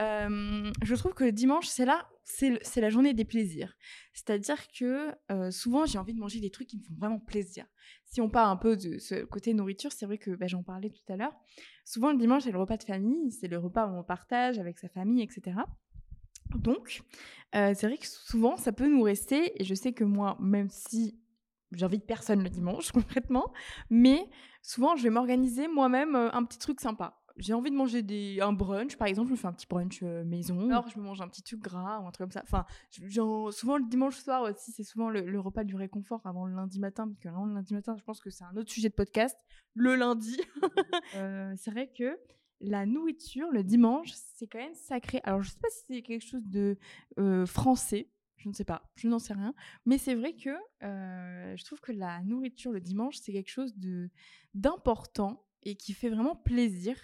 Euh, 0.00 0.72
je 0.82 0.94
trouve 0.96 1.14
que 1.14 1.24
le 1.24 1.32
dimanche, 1.32 1.68
c'est 1.68 1.84
là, 1.84 2.08
c'est 2.24 2.80
la 2.80 2.90
journée 2.90 3.14
des 3.14 3.24
plaisirs. 3.24 3.76
C'est-à-dire 4.12 4.66
que 4.76 5.10
souvent, 5.50 5.86
j'ai 5.86 5.98
envie 5.98 6.14
de 6.14 6.18
manger 6.18 6.40
des 6.40 6.50
trucs 6.50 6.68
qui 6.68 6.78
me 6.78 6.82
font 6.82 6.94
vraiment 6.98 7.20
plaisir. 7.20 7.66
Si 8.06 8.20
on 8.20 8.28
parle 8.28 8.50
un 8.50 8.56
peu 8.56 8.76
de 8.76 8.98
ce 8.98 9.24
côté 9.24 9.54
nourriture, 9.54 9.92
c'est 9.92 10.06
vrai 10.06 10.18
que 10.18 10.32
bah, 10.32 10.48
j'en 10.48 10.62
parlais 10.62 10.90
tout 10.90 11.12
à 11.12 11.16
l'heure. 11.16 11.34
Souvent, 11.84 12.10
le 12.10 12.18
dimanche, 12.18 12.42
c'est 12.42 12.52
le 12.52 12.58
repas 12.58 12.76
de 12.76 12.84
famille, 12.84 13.30
c'est 13.30 13.48
le 13.48 13.58
repas 13.58 13.86
où 13.86 13.94
on 13.96 14.02
partage 14.02 14.58
avec 14.58 14.78
sa 14.78 14.88
famille, 14.88 15.22
etc. 15.22 15.56
Donc, 16.56 17.02
c'est 17.52 17.82
vrai 17.82 17.98
que 17.98 18.06
souvent, 18.06 18.56
ça 18.56 18.72
peut 18.72 18.88
nous 18.88 19.02
rester, 19.02 19.60
et 19.60 19.64
je 19.64 19.74
sais 19.74 19.92
que 19.92 20.04
moi, 20.04 20.36
même 20.40 20.68
si 20.68 21.21
j'invite 21.72 22.06
personne 22.06 22.42
le 22.42 22.50
dimanche 22.50 22.92
concrètement, 22.92 23.52
mais 23.90 24.28
souvent 24.62 24.96
je 24.96 25.02
vais 25.02 25.10
m'organiser 25.10 25.68
moi-même 25.68 26.14
euh, 26.14 26.30
un 26.32 26.44
petit 26.44 26.58
truc 26.58 26.80
sympa. 26.80 27.18
J'ai 27.38 27.54
envie 27.54 27.70
de 27.70 27.76
manger 27.76 28.02
des, 28.02 28.40
un 28.42 28.52
brunch, 28.52 28.96
par 28.96 29.08
exemple, 29.08 29.28
je 29.28 29.32
me 29.32 29.36
fais 29.38 29.46
un 29.46 29.54
petit 29.54 29.66
brunch 29.66 30.00
euh, 30.02 30.22
maison. 30.22 30.68
Alors, 30.68 30.88
je 30.88 30.98
me 30.98 31.04
mange 31.04 31.22
un 31.22 31.28
petit 31.28 31.42
truc 31.42 31.60
gras 31.60 31.98
ou 32.00 32.06
un 32.06 32.10
truc 32.10 32.26
comme 32.26 32.30
ça. 32.30 32.42
Enfin, 32.42 32.66
souvent 32.90 33.78
le 33.78 33.88
dimanche 33.88 34.16
soir 34.16 34.42
aussi, 34.42 34.70
c'est 34.70 34.82
souvent 34.82 35.08
le, 35.08 35.40
repas 35.40 35.64
du 35.64 35.74
réconfort 35.74 36.20
avant 36.26 36.44
le 36.44 36.54
lundi 36.54 36.78
matin, 36.78 37.08
parce 37.08 37.18
que 37.18 37.28
le 37.28 37.54
lundi 37.54 37.72
matin, 37.72 37.96
je 37.96 38.04
pense 38.04 38.20
que 38.20 38.28
c'est 38.28 38.44
un 38.44 38.54
autre 38.58 38.70
sujet 38.70 38.90
de 38.90 38.94
podcast. 38.94 39.38
Le 39.74 39.94
lundi, 39.96 40.38
euh, 41.14 41.54
c'est 41.56 41.70
vrai 41.70 41.90
que 41.90 42.18
la 42.60 42.84
nourriture, 42.84 43.50
le 43.50 43.64
dimanche, 43.64 44.10
c'est 44.12 44.46
quand 44.46 44.58
même 44.58 44.74
sacré. 44.74 45.22
Alors, 45.24 45.42
je 45.42 45.50
sais 45.52 45.58
pas 45.58 45.70
si 45.70 45.84
c'est 45.88 46.02
quelque 46.02 46.26
chose 46.26 46.44
de 46.44 46.76
français, 47.46 48.10
je 48.42 48.48
ne 48.48 48.54
sais 48.54 48.64
pas, 48.64 48.90
je 48.96 49.08
n'en 49.08 49.18
sais 49.18 49.34
rien. 49.34 49.54
Mais 49.86 49.98
c'est 49.98 50.14
vrai 50.14 50.34
que 50.34 50.50
euh, 50.82 51.56
je 51.56 51.64
trouve 51.64 51.80
que 51.80 51.92
la 51.92 52.22
nourriture 52.24 52.72
le 52.72 52.80
dimanche, 52.80 53.16
c'est 53.18 53.32
quelque 53.32 53.50
chose 53.50 53.76
de 53.76 54.10
d'important 54.54 55.46
et 55.62 55.76
qui 55.76 55.92
fait 55.92 56.08
vraiment 56.08 56.34
plaisir. 56.34 56.96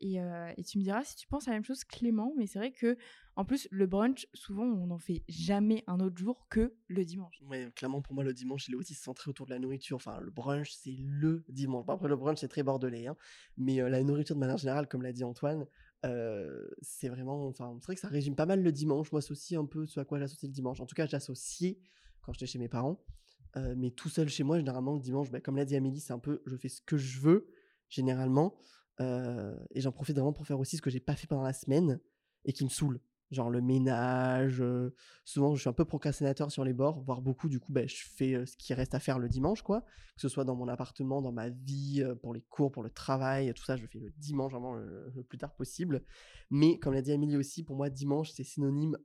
Et, 0.00 0.20
euh, 0.20 0.52
tu 0.66 0.78
me 0.78 0.82
diras 0.82 1.04
si 1.04 1.16
tu 1.16 1.26
penses 1.26 1.48
à 1.48 1.52
la 1.52 1.56
même 1.56 1.64
chose, 1.64 1.82
Clément. 1.84 2.32
Mais 2.36 2.46
c'est 2.46 2.58
vrai 2.58 2.70
que, 2.70 2.96
en 3.34 3.44
plus, 3.44 3.66
le 3.70 3.86
brunch, 3.86 4.26
souvent, 4.34 4.64
on 4.64 4.86
n'en 4.86 4.98
fait 4.98 5.24
jamais 5.26 5.82
un 5.86 6.00
autre 6.00 6.18
jour 6.18 6.46
que 6.50 6.74
le 6.86 7.04
dimanche. 7.04 7.40
Ouais, 7.42 7.72
clairement, 7.74 8.02
pour 8.02 8.14
moi, 8.14 8.22
le 8.22 8.34
dimanche, 8.34 8.68
il 8.68 8.74
est 8.74 8.76
aussi 8.76 8.94
centré 8.94 9.30
autour 9.30 9.46
de 9.46 9.52
la 9.52 9.58
nourriture. 9.58 9.96
Enfin, 9.96 10.20
le 10.20 10.30
brunch, 10.30 10.70
c'est 10.70 10.96
le 10.98 11.44
dimanche. 11.48 11.86
après, 11.88 12.08
le 12.08 12.16
brunch, 12.16 12.38
c'est 12.38 12.48
très 12.48 12.62
bordelais. 12.62 13.06
Hein. 13.06 13.16
Mais 13.56 13.80
euh, 13.80 13.88
la 13.88 14.02
nourriture, 14.02 14.34
de 14.34 14.40
manière 14.40 14.58
générale, 14.58 14.86
comme 14.86 15.02
l'a 15.02 15.12
dit 15.12 15.24
Antoine, 15.24 15.66
c'est 16.02 17.08
vraiment, 17.08 17.48
enfin, 17.48 17.76
c'est 17.80 17.86
vrai 17.86 17.94
que 17.94 18.00
ça 18.00 18.08
résume 18.08 18.36
pas 18.36 18.46
mal 18.46 18.62
le 18.62 18.72
dimanche. 18.72 19.10
Moi, 19.12 19.20
c'est 19.20 19.32
aussi 19.32 19.56
un 19.56 19.64
peu 19.64 19.86
ce 19.86 20.00
à 20.00 20.04
quoi 20.04 20.18
j'associe 20.18 20.48
le 20.48 20.54
dimanche. 20.54 20.80
En 20.80 20.86
tout 20.86 20.94
cas, 20.94 21.06
j'associais 21.06 21.78
quand 22.22 22.32
j'étais 22.32 22.46
chez 22.46 22.58
mes 22.58 22.68
parents. 22.68 23.04
mais 23.76 23.90
tout 23.90 24.08
seul 24.08 24.28
chez 24.28 24.44
moi, 24.44 24.58
généralement, 24.58 24.94
le 24.94 25.00
dimanche, 25.00 25.30
bah, 25.30 25.40
comme 25.40 25.56
l'a 25.56 25.64
dit 25.64 25.76
Amélie, 25.76 26.00
c'est 26.00 26.12
un 26.12 26.18
peu, 26.18 26.42
je 26.46 26.56
fais 26.56 26.68
ce 26.68 26.80
que 26.80 26.96
je 26.96 27.20
veux, 27.20 27.48
généralement. 27.88 28.56
et 29.00 29.80
j'en 29.80 29.92
profite 29.92 30.16
vraiment 30.16 30.32
pour 30.32 30.46
faire 30.46 30.60
aussi 30.60 30.76
ce 30.76 30.82
que 30.82 30.90
j'ai 30.90 31.00
pas 31.00 31.16
fait 31.16 31.26
pendant 31.26 31.42
la 31.42 31.52
semaine 31.52 32.00
et 32.44 32.52
qui 32.52 32.64
me 32.64 32.70
saoule 32.70 33.00
genre 33.30 33.50
le 33.50 33.60
ménage. 33.60 34.62
souvent, 35.24 35.54
je 35.54 35.60
suis 35.60 35.68
un 35.68 35.72
peu 35.72 35.84
procrastinateur 35.84 36.50
sur 36.50 36.64
les 36.64 36.72
bords, 36.72 37.02
voire 37.02 37.22
beaucoup. 37.22 37.48
Du 37.48 37.60
coup, 37.60 37.72
bah, 37.72 37.86
je 37.86 37.96
fais 37.96 38.46
ce 38.46 38.56
qui 38.56 38.74
reste 38.74 38.94
à 38.94 39.00
faire 39.00 39.18
le 39.18 39.28
dimanche, 39.28 39.62
quoi. 39.62 39.82
Que 39.82 40.22
ce 40.22 40.28
soit 40.28 40.44
dans 40.44 40.54
mon 40.54 40.68
appartement, 40.68 41.22
dans 41.22 41.32
ma 41.32 41.48
vie, 41.48 42.04
pour 42.22 42.34
les 42.34 42.42
cours, 42.42 42.70
pour 42.72 42.82
le 42.82 42.90
travail, 42.90 43.52
tout 43.54 43.64
ça, 43.64 43.76
je 43.76 43.86
fais 43.86 43.98
le 43.98 44.10
dimanche 44.18 44.52
vraiment 44.52 44.74
le, 44.74 45.24
plus 45.28 45.38
tard 45.38 45.54
possible. 45.54 46.02
Mais 46.50 46.78
comme 46.78 46.94
l'a 46.94 47.02
dit 47.02 47.12
Amélie 47.12 47.36
aussi, 47.36 47.64
pour 47.64 47.76
moi, 47.76 47.90
dimanche, 47.90 48.30
c'est 48.30 48.44
synonyme 48.44 48.96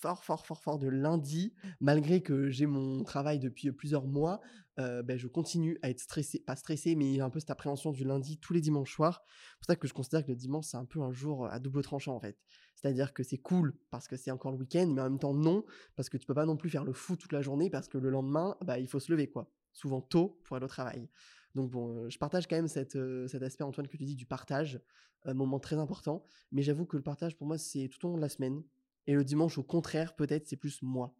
fort, 0.00 0.24
fort, 0.24 0.46
fort, 0.46 0.60
fort 0.60 0.78
de 0.78 0.88
lundi. 0.88 1.54
Malgré 1.80 2.22
que 2.22 2.50
j'ai 2.50 2.66
mon 2.66 3.04
travail 3.04 3.38
depuis 3.38 3.70
plusieurs 3.72 4.06
mois, 4.06 4.40
ben, 4.76 5.16
je 5.16 5.26
continue 5.26 5.78
à 5.82 5.90
être 5.90 6.00
stressé, 6.00 6.40
pas 6.40 6.56
stressé, 6.56 6.94
mais 6.96 7.20
un 7.20 7.30
peu 7.30 7.38
cette 7.38 7.50
appréhension 7.50 7.92
du 7.92 8.04
lundi 8.04 8.38
tous 8.38 8.52
les 8.52 8.60
dimanches 8.60 8.94
soirs. 8.94 9.22
C'est 9.26 9.58
pour 9.58 9.66
ça 9.66 9.76
que 9.76 9.86
je 9.86 9.92
considère 9.92 10.24
que 10.24 10.30
le 10.30 10.36
dimanche, 10.36 10.66
c'est 10.66 10.78
un 10.78 10.86
peu 10.86 11.02
un 11.02 11.12
jour 11.12 11.46
à 11.46 11.58
double 11.58 11.82
tranchant, 11.82 12.16
en 12.16 12.20
fait. 12.20 12.38
C'est-à-dire 12.80 13.12
que 13.12 13.22
c'est 13.22 13.36
cool 13.36 13.74
parce 13.90 14.08
que 14.08 14.16
c'est 14.16 14.30
encore 14.30 14.52
le 14.52 14.58
week-end, 14.58 14.86
mais 14.86 15.02
en 15.02 15.10
même 15.10 15.18
temps, 15.18 15.34
non, 15.34 15.66
parce 15.96 16.08
que 16.08 16.16
tu 16.16 16.26
peux 16.26 16.32
pas 16.32 16.46
non 16.46 16.56
plus 16.56 16.70
faire 16.70 16.84
le 16.84 16.94
fou 16.94 17.14
toute 17.14 17.32
la 17.32 17.42
journée 17.42 17.68
parce 17.68 17.88
que 17.88 17.98
le 17.98 18.08
lendemain, 18.08 18.56
bah, 18.62 18.78
il 18.78 18.88
faut 18.88 19.00
se 19.00 19.12
lever, 19.12 19.28
quoi. 19.28 19.50
Souvent 19.72 20.00
tôt 20.00 20.40
pour 20.44 20.56
aller 20.56 20.64
au 20.64 20.68
travail. 20.68 21.08
Donc 21.54 21.70
bon, 21.70 22.08
je 22.08 22.18
partage 22.18 22.46
quand 22.46 22.56
même 22.56 22.68
cet 22.68 22.96
aspect, 22.96 23.64
Antoine, 23.64 23.86
que 23.86 23.98
tu 23.98 24.04
dis 24.04 24.14
du 24.14 24.24
partage, 24.24 24.80
un 25.24 25.34
moment 25.34 25.60
très 25.60 25.76
important. 25.76 26.24
Mais 26.52 26.62
j'avoue 26.62 26.86
que 26.86 26.96
le 26.96 27.02
partage, 27.02 27.36
pour 27.36 27.46
moi, 27.46 27.58
c'est 27.58 27.88
tout 27.88 28.06
au 28.06 28.10
long 28.10 28.16
de 28.16 28.22
la 28.22 28.30
semaine. 28.30 28.62
Et 29.06 29.12
le 29.12 29.24
dimanche, 29.24 29.58
au 29.58 29.62
contraire, 29.62 30.16
peut-être, 30.16 30.46
c'est 30.48 30.56
plus 30.56 30.80
moi. 30.80 31.14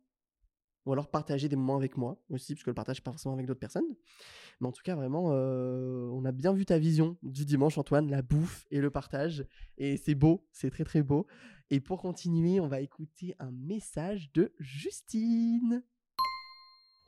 Ou 0.91 0.93
alors 0.93 1.07
partager 1.07 1.49
des 1.49 1.55
moments 1.55 1.77
avec 1.77 1.97
moi 1.97 2.21
aussi, 2.31 2.53
parce 2.53 2.65
que 2.65 2.71
le 2.71 2.75
partage, 2.75 3.01
pas 3.01 3.13
forcément 3.13 3.37
avec 3.37 3.47
d'autres 3.47 3.61
personnes. 3.61 3.95
Mais 4.61 4.67
en 4.67 4.73
tout 4.73 4.83
cas, 4.83 4.97
vraiment, 4.97 5.29
euh, 5.31 6.09
on 6.11 6.25
a 6.25 6.33
bien 6.33 6.53
vu 6.53 6.67
ta 6.67 6.81
vision 6.81 7.17
du 7.23 7.45
dimanche, 7.45 7.79
Antoine, 7.79 8.11
la 8.11 8.23
bouffe 8.23 8.67
et 8.73 8.81
le 8.81 8.91
partage. 8.91 9.47
Et 9.79 9.97
c'est 9.97 10.17
beau, 10.17 10.45
c'est 10.51 10.69
très 10.69 10.83
très 10.83 11.05
beau. 11.05 11.29
Et 11.71 11.79
pour 11.79 12.03
continuer, 12.03 12.59
on 12.59 12.67
va 12.67 12.81
écouter 12.81 13.37
un 13.39 13.53
message 13.53 14.33
de 14.33 14.53
Justine. 14.59 15.85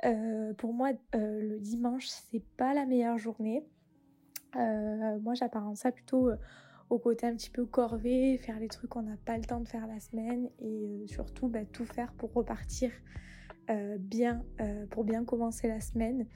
Euh, 0.04 0.54
pour 0.54 0.72
moi, 0.74 0.92
euh, 1.16 1.40
le 1.42 1.58
dimanche, 1.58 2.06
c'est 2.06 2.46
pas 2.56 2.74
la 2.74 2.86
meilleure 2.86 3.18
journée. 3.18 3.66
moi, 4.54 5.34
j'apparente 5.34 5.76
ça 5.76 5.90
plutôt 5.90 6.30
au 6.88 7.00
côté 7.00 7.26
un 7.26 7.34
petit 7.34 7.50
peu 7.50 7.66
corvée, 7.66 8.38
faire 8.38 8.60
les 8.60 8.68
trucs 8.68 8.90
qu'on 8.90 9.02
n'a 9.02 9.16
pas 9.16 9.36
le 9.36 9.44
temps 9.44 9.58
de 9.58 9.66
faire 9.66 9.88
la 9.88 9.98
semaine 9.98 10.48
et 10.60 11.04
surtout 11.08 11.48
bah, 11.48 11.64
tout 11.64 11.84
faire 11.84 12.12
pour 12.12 12.32
repartir 12.32 12.92
euh, 13.70 13.96
bien, 13.98 14.42
euh, 14.60 14.86
pour 14.86 15.04
bien 15.04 15.24
commencer 15.24 15.68
la 15.68 15.80
semaine. 15.80 16.26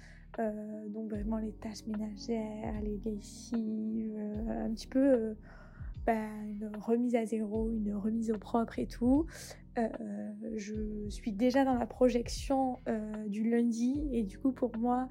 donc 0.88 1.08
vraiment 1.10 1.38
les 1.38 1.52
tâches 1.52 1.86
ménagères, 1.86 2.80
les 2.82 2.98
lessives, 3.04 4.18
un 4.48 4.70
petit 4.74 4.86
peu 4.86 5.34
bah, 6.04 6.28
une 6.46 6.70
remise 6.78 7.14
à 7.14 7.24
zéro, 7.24 7.70
une 7.70 7.94
remise 7.94 8.30
au 8.30 8.38
propre 8.38 8.78
et 8.78 8.86
tout. 8.86 9.26
je 9.76 11.08
suis 11.08 11.32
déjà 11.32 11.64
dans 11.64 11.74
la 11.74 11.86
projection 11.86 12.76
du 13.28 13.48
lundi 13.48 14.08
et 14.12 14.24
du 14.24 14.38
coup 14.38 14.52
pour 14.52 14.76
moi 14.76 15.08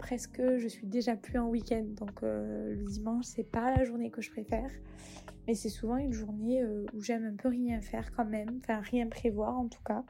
presque 0.00 0.42
je 0.56 0.66
suis 0.66 0.88
déjà 0.88 1.14
plus 1.14 1.38
en 1.38 1.48
week-end 1.48 1.86
donc 1.96 2.22
le 2.22 2.84
dimanche 2.88 3.26
c'est 3.26 3.48
pas 3.48 3.76
la 3.76 3.84
journée 3.84 4.10
que 4.10 4.20
je 4.20 4.32
préfère 4.32 4.70
mais 5.46 5.54
c'est 5.54 5.68
souvent 5.68 5.96
une 5.96 6.12
journée 6.12 6.64
où 6.92 7.00
j'aime 7.00 7.24
un 7.24 7.36
peu 7.36 7.48
rien 7.48 7.80
faire 7.80 8.10
quand 8.10 8.24
même 8.24 8.58
enfin 8.64 8.80
rien 8.80 9.06
prévoir 9.06 9.56
en 9.56 9.68
tout 9.68 9.82
cas 9.84 10.04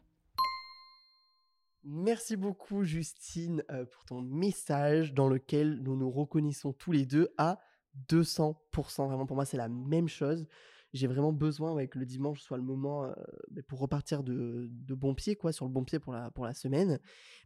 Merci 1.83 2.37
beaucoup 2.37 2.85
Justine 2.85 3.65
pour 3.91 4.05
ton 4.05 4.21
message 4.21 5.15
dans 5.15 5.29
lequel 5.29 5.81
nous 5.83 5.97
nous 5.97 6.11
reconnaissons 6.11 6.73
tous 6.73 6.93
les 6.93 7.07
deux 7.07 7.33
à 7.39 7.59
200%. 8.11 8.55
Vraiment 9.07 9.27
pour 9.27 9.37
moi 9.37 9.45
c'est 9.45 9.57
la 9.57 9.69
même 9.69 10.09
chose. 10.09 10.47
J'ai 10.93 11.07
vraiment 11.07 11.33
besoin 11.33 11.87
que 11.87 11.99
le 11.99 12.05
dimanche 12.05 12.41
soit 12.41 12.57
le 12.57 12.65
moment 12.65 13.15
bah, 13.51 13.63
pour 13.69 13.79
repartir 13.79 14.25
de, 14.25 14.69
bon 14.89 15.15
pied, 15.15 15.37
quoi, 15.37 15.53
sur 15.53 15.65
le 15.65 15.71
bon 15.71 15.85
pied 15.85 16.01
pour 16.01 16.13
la, 16.13 16.31
pour 16.33 16.45
la 16.45 16.53
semaine. 16.53 16.99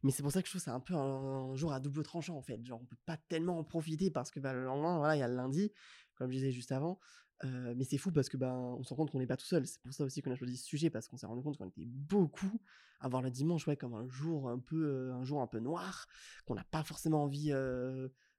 Mais 0.03 0.11
c'est 0.11 0.23
pour 0.23 0.33
ça 0.33 0.41
que 0.41 0.49
je 0.49 0.53
trouve 0.53 0.63
que 0.63 0.65
c'est 0.65 0.71
un 0.71 0.81
peu 0.81 0.95
un, 0.95 1.55
jour 1.55 1.73
à 1.73 1.79
double 1.79 2.03
tranchant 2.03 2.37
en 2.37 2.43
fait. 2.43 2.65
Genre 2.65 2.81
on 2.81 2.87
peut 2.87 2.97
pas 3.05 3.19
tellement 3.29 3.59
en 3.59 3.65
profiter 3.65 4.11
parce 4.11 4.31
que 4.31 4.41
bah, 4.41 4.55
le 4.55 4.65
lendemain, 4.65 4.97
voilà, 4.99 5.15
il 5.15 5.21
y 5.21 5.23
a 5.23 5.29
le 5.29 5.37
lundi, 5.37 5.73
comme 6.17 6.31
je 6.31 6.37
disais 6.37 6.53
juste 6.53 6.73
avant. 6.73 6.99
Mais 7.43 7.85
c'est 7.85 7.99
fou 7.99 8.11
parce 8.13 8.29
que 8.29 8.37
ben 8.37 8.55
on 8.55 8.83
se 8.83 8.91
rend 8.91 8.97
compte 8.97 9.11
qu'on 9.11 9.19
n'est 9.19 9.27
pas 9.27 9.37
tout 9.37 9.47
seul. 9.47 9.67
C'est 9.67 9.81
pour 9.83 9.93
ça 9.93 10.05
aussi 10.05 10.23
qu'on 10.23 10.31
a 10.31 10.37
choisi 10.37 10.57
ce 10.57 10.65
sujet 10.65 10.91
parce 10.91 11.09
qu'on 11.09 11.17
s'est 11.17 11.27
rendu 11.27 11.43
compte 11.43 11.59
qu'on 11.59 11.69
était 11.69 11.87
beaucoup 11.87 12.61
à 13.01 13.09
voir 13.09 13.23
le 13.23 13.31
dimanche 13.31 13.67
ouais, 13.67 13.77
comme 13.77 13.95
un 13.95 14.09
jour 14.09 14.49
un 14.49 14.59
peu 14.59 15.13
un 15.13 15.25
jour 15.25 15.43
un 15.43 15.47
peu 15.47 15.59
noir 15.59 16.07
qu'on 16.47 16.55
n'a 16.55 16.65
pas 16.65 16.85
forcément 16.85 17.23
envie 17.25 17.53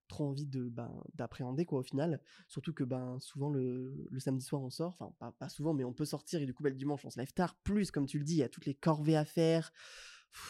trop 0.08 0.28
envie 0.28 0.46
de 0.46 0.70
ben, 0.70 0.92
d'appréhender 1.16 1.66
quoi 1.66 1.80
au 1.80 1.84
final. 1.84 2.22
Surtout 2.48 2.74
que 2.74 2.84
ben 2.84 3.18
souvent 3.20 3.50
le, 3.50 4.08
le 4.10 4.20
samedi 4.20 4.44
soir 4.46 4.62
on 4.62 4.70
sort. 4.70 4.98
Enfin 5.00 5.14
pas, 5.20 5.32
pas, 5.32 5.50
souvent 5.50 5.74
mais 5.74 5.84
on 5.84 5.94
peut 5.94 6.06
sortir 6.06 6.42
et 6.42 6.46
du 6.46 6.54
coup 6.54 6.64
ben, 6.64 6.70
le 6.70 6.75
dimanche 6.75 7.06
on 7.06 7.10
se 7.10 7.20
lève 7.20 7.34
tard. 7.34 7.56
Plus 7.64 7.92
comme 7.92 8.06
tu 8.06 8.20
le 8.20 8.25
dis 8.25 8.36
il 8.36 8.40
y 8.40 8.44
a 8.44 8.50
toutes 8.50 8.66
les 8.66 8.75
corvées 8.75 9.18
à 9.18 9.25
faire. 9.25 9.72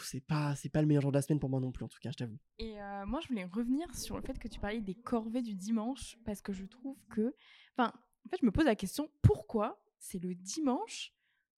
C'est 0.02 0.20
pas 0.20 0.56
c'est 0.56 0.68
pas 0.68 0.80
le 0.80 0.88
meilleur 0.88 1.02
jour 1.02 1.12
de 1.12 1.16
la 1.16 1.22
semaine 1.22 1.38
pour 1.38 1.48
moi 1.48 1.60
non 1.60 1.70
plus 1.70 1.84
en 1.84 1.88
tout 1.88 1.98
cas 2.00 2.10
je 2.10 2.16
t'avoue. 2.16 2.38
Et 2.58 2.76
moi 3.06 3.20
je 3.22 3.28
voulais 3.28 3.44
revenir 3.44 3.94
sur 3.94 4.16
le 4.16 4.22
fait 4.22 4.38
que 4.38 4.48
tu 4.48 4.58
parlais 4.58 4.80
des 4.80 4.96
corvées 4.96 5.42
du 5.42 5.54
dimanche 5.54 6.18
parce 6.24 6.42
que 6.42 6.52
je 6.52 6.64
trouve 6.64 6.96
que 7.08 7.34
enfin 7.76 7.92
en 8.26 8.28
fait 8.28 8.38
je 8.40 8.46
me 8.46 8.50
pose 8.50 8.64
la 8.64 8.76
question 8.76 9.08
pourquoi 9.22 9.80
c'est 9.98 10.18
le 10.18 10.34
dimanche 10.34 11.12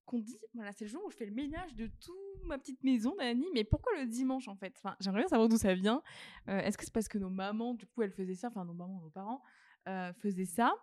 qu'on 0.05 0.21
dit, 0.21 0.39
voilà, 0.55 0.73
c'est 0.73 0.85
le 0.85 0.91
jour 0.91 1.03
où 1.05 1.11
je 1.11 1.17
fais 1.17 1.27
le 1.27 1.35
ménage 1.35 1.75
de 1.75 1.89
toute 1.89 2.45
ma 2.45 2.59
petite 2.59 2.83
maison, 2.85 3.15
Dani, 3.19 3.47
mais 3.53 3.65
pourquoi 3.65 3.93
le 3.99 4.07
dimanche 4.07 4.47
en 4.47 4.55
fait? 4.55 4.73
Enfin, 4.77 4.97
J'aimerais 5.01 5.23
bien 5.23 5.29
savoir 5.29 5.49
d'où 5.49 5.57
ça 5.57 5.75
vient. 5.75 6.01
Euh, 6.49 6.61
est-ce 6.61 6.79
que 6.79 6.85
c'est 6.85 6.93
parce 6.93 7.09
que 7.09 7.19
nos 7.19 7.29
mamans, 7.29 7.75
du 7.75 7.87
coup, 7.87 8.03
elles 8.03 8.13
faisaient 8.13 8.37
ça, 8.37 8.49
enfin 8.49 8.65
nos 8.65 8.73
mamans, 8.73 9.01
nos 9.01 9.11
parents 9.11 9.43
euh, 9.89 10.13
faisaient 10.13 10.45
ça? 10.45 10.75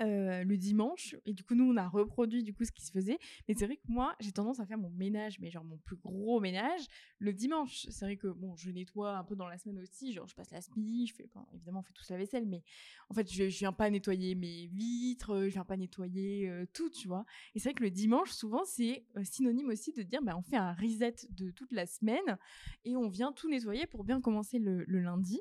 Euh, 0.00 0.42
le 0.44 0.56
dimanche. 0.56 1.16
Et 1.26 1.34
du 1.34 1.44
coup 1.44 1.54
nous 1.54 1.70
on 1.70 1.76
a 1.76 1.86
reproduit 1.86 2.42
du 2.42 2.54
coup 2.54 2.64
ce 2.64 2.72
qui 2.72 2.84
se 2.84 2.90
faisait. 2.90 3.18
Mais 3.46 3.54
c'est 3.54 3.66
vrai 3.66 3.76
que 3.76 3.86
moi 3.88 4.14
j'ai 4.20 4.32
tendance 4.32 4.60
à 4.60 4.66
faire 4.66 4.78
mon 4.78 4.90
ménage 4.90 5.38
mais 5.38 5.50
genre 5.50 5.64
mon 5.64 5.76
plus 5.78 5.96
gros 5.96 6.40
ménage 6.40 6.86
le 7.18 7.32
dimanche. 7.32 7.86
C'est 7.90 8.04
vrai 8.04 8.16
que 8.16 8.28
bon 8.28 8.56
je 8.56 8.70
nettoie 8.70 9.16
un 9.16 9.24
peu 9.24 9.36
dans 9.36 9.48
la 9.48 9.58
semaine 9.58 9.78
aussi. 9.80 10.12
Genre 10.12 10.26
je 10.26 10.34
passe 10.34 10.50
la 10.50 10.60
spi 10.60 11.06
je 11.06 11.14
fais 11.14 11.28
évidemment 11.54 11.80
on 11.80 11.82
fait 11.82 11.92
tous 11.92 12.10
la 12.10 12.16
vaisselle 12.16 12.46
mais 12.46 12.62
en 13.10 13.14
fait 13.14 13.30
je, 13.30 13.44
viens 13.44 13.72
pas 13.72 13.90
nettoyer 13.90 14.34
mes 14.34 14.66
vitres 14.66 15.42
je 15.44 15.52
viens 15.52 15.64
pas 15.64 15.76
nettoyer 15.76 16.48
euh, 16.48 16.64
tout 16.72 16.90
tu 16.90 17.08
vois. 17.08 17.24
Et 17.54 17.58
c'est 17.58 17.70
vrai 17.70 17.74
que 17.74 17.84
le 17.84 17.90
dimanche 17.90 18.30
souvent 18.30 18.64
c'est 18.64 19.04
euh, 19.16 19.24
synonyme 19.24 19.68
aussi 19.68 19.92
de 19.92 20.02
dire 20.02 20.22
bah 20.22 20.36
on 20.36 20.42
fait 20.42 20.56
un 20.56 20.72
reset 20.72 21.16
de 21.30 21.50
toute 21.50 21.72
la 21.72 21.86
semaine 21.86 22.38
et 22.84 22.96
on 22.96 23.08
vient 23.08 23.32
tout 23.32 23.50
nettoyer 23.50 23.86
pour 23.86 24.04
bien 24.04 24.20
commencer 24.20 24.58
le 24.58 24.84
lundi 24.84 25.40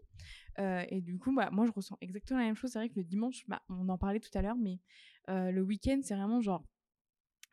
et 0.58 1.02
du 1.02 1.18
coup, 1.18 1.34
bah, 1.34 1.50
moi, 1.52 1.66
je 1.66 1.72
ressens 1.72 1.98
exactement 2.02 2.40
la 2.40 2.46
même 2.46 2.56
chose. 2.56 2.72
C'est 2.72 2.80
vrai 2.80 2.90
que 2.90 2.96
le 3.00 3.04
dimanche, 3.04 3.44
bah, 3.48 3.62
on 3.70 3.90
en 3.90 3.98
parlait 3.98 4.20
tout 4.20 4.36
à 4.36 4.42
l'heure, 4.42 4.58
mais 4.58 4.80
le 5.28 5.62
week-end, 5.62 6.00
c'est 6.04 6.16
vraiment 6.16 6.42
genre 6.42 6.64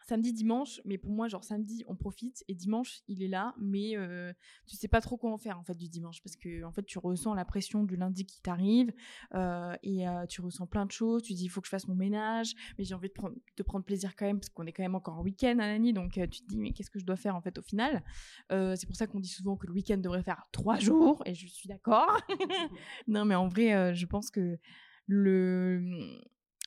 samedi, 0.09 0.33
dimanche, 0.33 0.81
mais 0.87 0.97
pour 0.97 1.11
moi, 1.11 1.29
genre 1.29 1.45
samedi, 1.45 1.85
on 1.87 1.95
profite 1.95 2.43
et 2.49 2.55
dimanche, 2.55 3.01
il 3.09 3.23
est 3.23 3.29
là, 3.29 3.55
mais 3.59 3.97
euh, 3.97 4.33
tu 4.67 4.75
sais 4.75 4.89
pas 4.89 5.03
trop 5.03 5.19
quoi 5.19 5.31
en 5.31 5.37
faire 5.37 5.59
en 5.59 5.65
fait 5.65 5.75
du 5.75 5.89
dimanche 5.89 6.23
parce 6.23 6.35
que 6.35 6.65
en 6.65 6.73
fait, 6.73 6.85
tu 6.85 6.99
ressens 6.99 7.35
la 7.35 7.45
pression 7.45 7.85
du 7.85 7.97
lundi 7.97 8.25
qui 8.25 8.41
t'arrive 8.41 8.91
euh, 9.35 9.77
et 9.83 10.09
euh, 10.09 10.25
tu 10.27 10.41
ressens 10.41 10.67
plein 10.67 10.87
de 10.87 10.93
choses. 10.93 11.23
Tu 11.23 11.35
dis, 11.35 11.45
il 11.45 11.49
faut 11.49 11.61
que 11.61 11.67
je 11.67 11.71
fasse 11.71 11.87
mon 11.89 11.95
ménage, 11.95 12.55
mais 12.79 12.85
j'ai 12.85 12.95
envie 12.95 13.09
de 13.09 13.13
prendre, 13.13 13.37
de 13.57 13.63
prendre 13.63 13.85
plaisir 13.85 14.17
quand 14.17 14.25
même 14.25 14.41
parce 14.41 14.49
qu'on 14.49 14.65
est 14.65 14.73
quand 14.73 14.83
même 14.83 14.95
encore 14.95 15.19
en 15.19 15.23
week-end 15.23 15.59
à 15.59 15.67
Nani, 15.67 15.93
donc 15.93 16.13
tu 16.13 16.41
te 16.41 16.47
dis, 16.47 16.57
mais 16.57 16.73
qu'est-ce 16.73 16.91
que 16.91 16.99
je 16.99 17.05
dois 17.05 17.17
faire 17.17 17.37
en 17.37 17.43
fait 17.43 17.59
au 17.59 17.63
final 17.63 18.03
C'est 18.51 18.87
pour 18.87 18.97
ça 18.97 19.07
qu'on 19.07 19.21
dit 19.21 19.29
souvent 19.29 19.57
que 19.57 19.67
le 19.67 19.75
week-end 19.75 19.99
devrait 19.99 20.23
faire 20.23 20.47
trois 20.53 20.79
jours 20.79 21.23
et 21.27 21.35
je 21.35 21.47
suis 21.47 21.69
d'accord. 21.69 22.19
non, 23.09 23.27
mais 23.27 23.35
en 23.35 23.47
vrai, 23.47 23.95
je 23.95 24.07
pense 24.07 24.31
que 24.31 24.59
le 25.07 26.19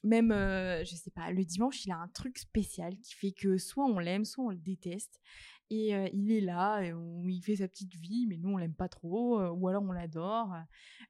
même, 0.03 0.31
euh, 0.31 0.83
je 0.83 0.95
sais 0.95 1.11
pas, 1.11 1.31
le 1.31 1.43
dimanche, 1.43 1.85
il 1.85 1.91
a 1.91 1.97
un 1.97 2.07
truc 2.07 2.37
spécial 2.37 2.97
qui 2.97 3.13
fait 3.13 3.31
que 3.31 3.57
soit 3.57 3.85
on 3.85 3.99
l'aime, 3.99 4.25
soit 4.25 4.45
on 4.45 4.49
le 4.49 4.57
déteste. 4.57 5.19
Et 5.69 5.95
euh, 5.95 6.09
il 6.11 6.31
est 6.33 6.41
là, 6.41 6.81
et 6.83 6.93
il 7.25 7.41
fait 7.41 7.57
sa 7.57 7.67
petite 7.67 7.95
vie, 7.95 8.25
mais 8.27 8.37
nous, 8.37 8.49
on 8.49 8.57
l'aime 8.57 8.73
pas 8.73 8.89
trop, 8.89 9.39
euh, 9.39 9.51
ou 9.51 9.69
alors 9.69 9.83
on 9.83 9.93
l'adore. 9.93 10.53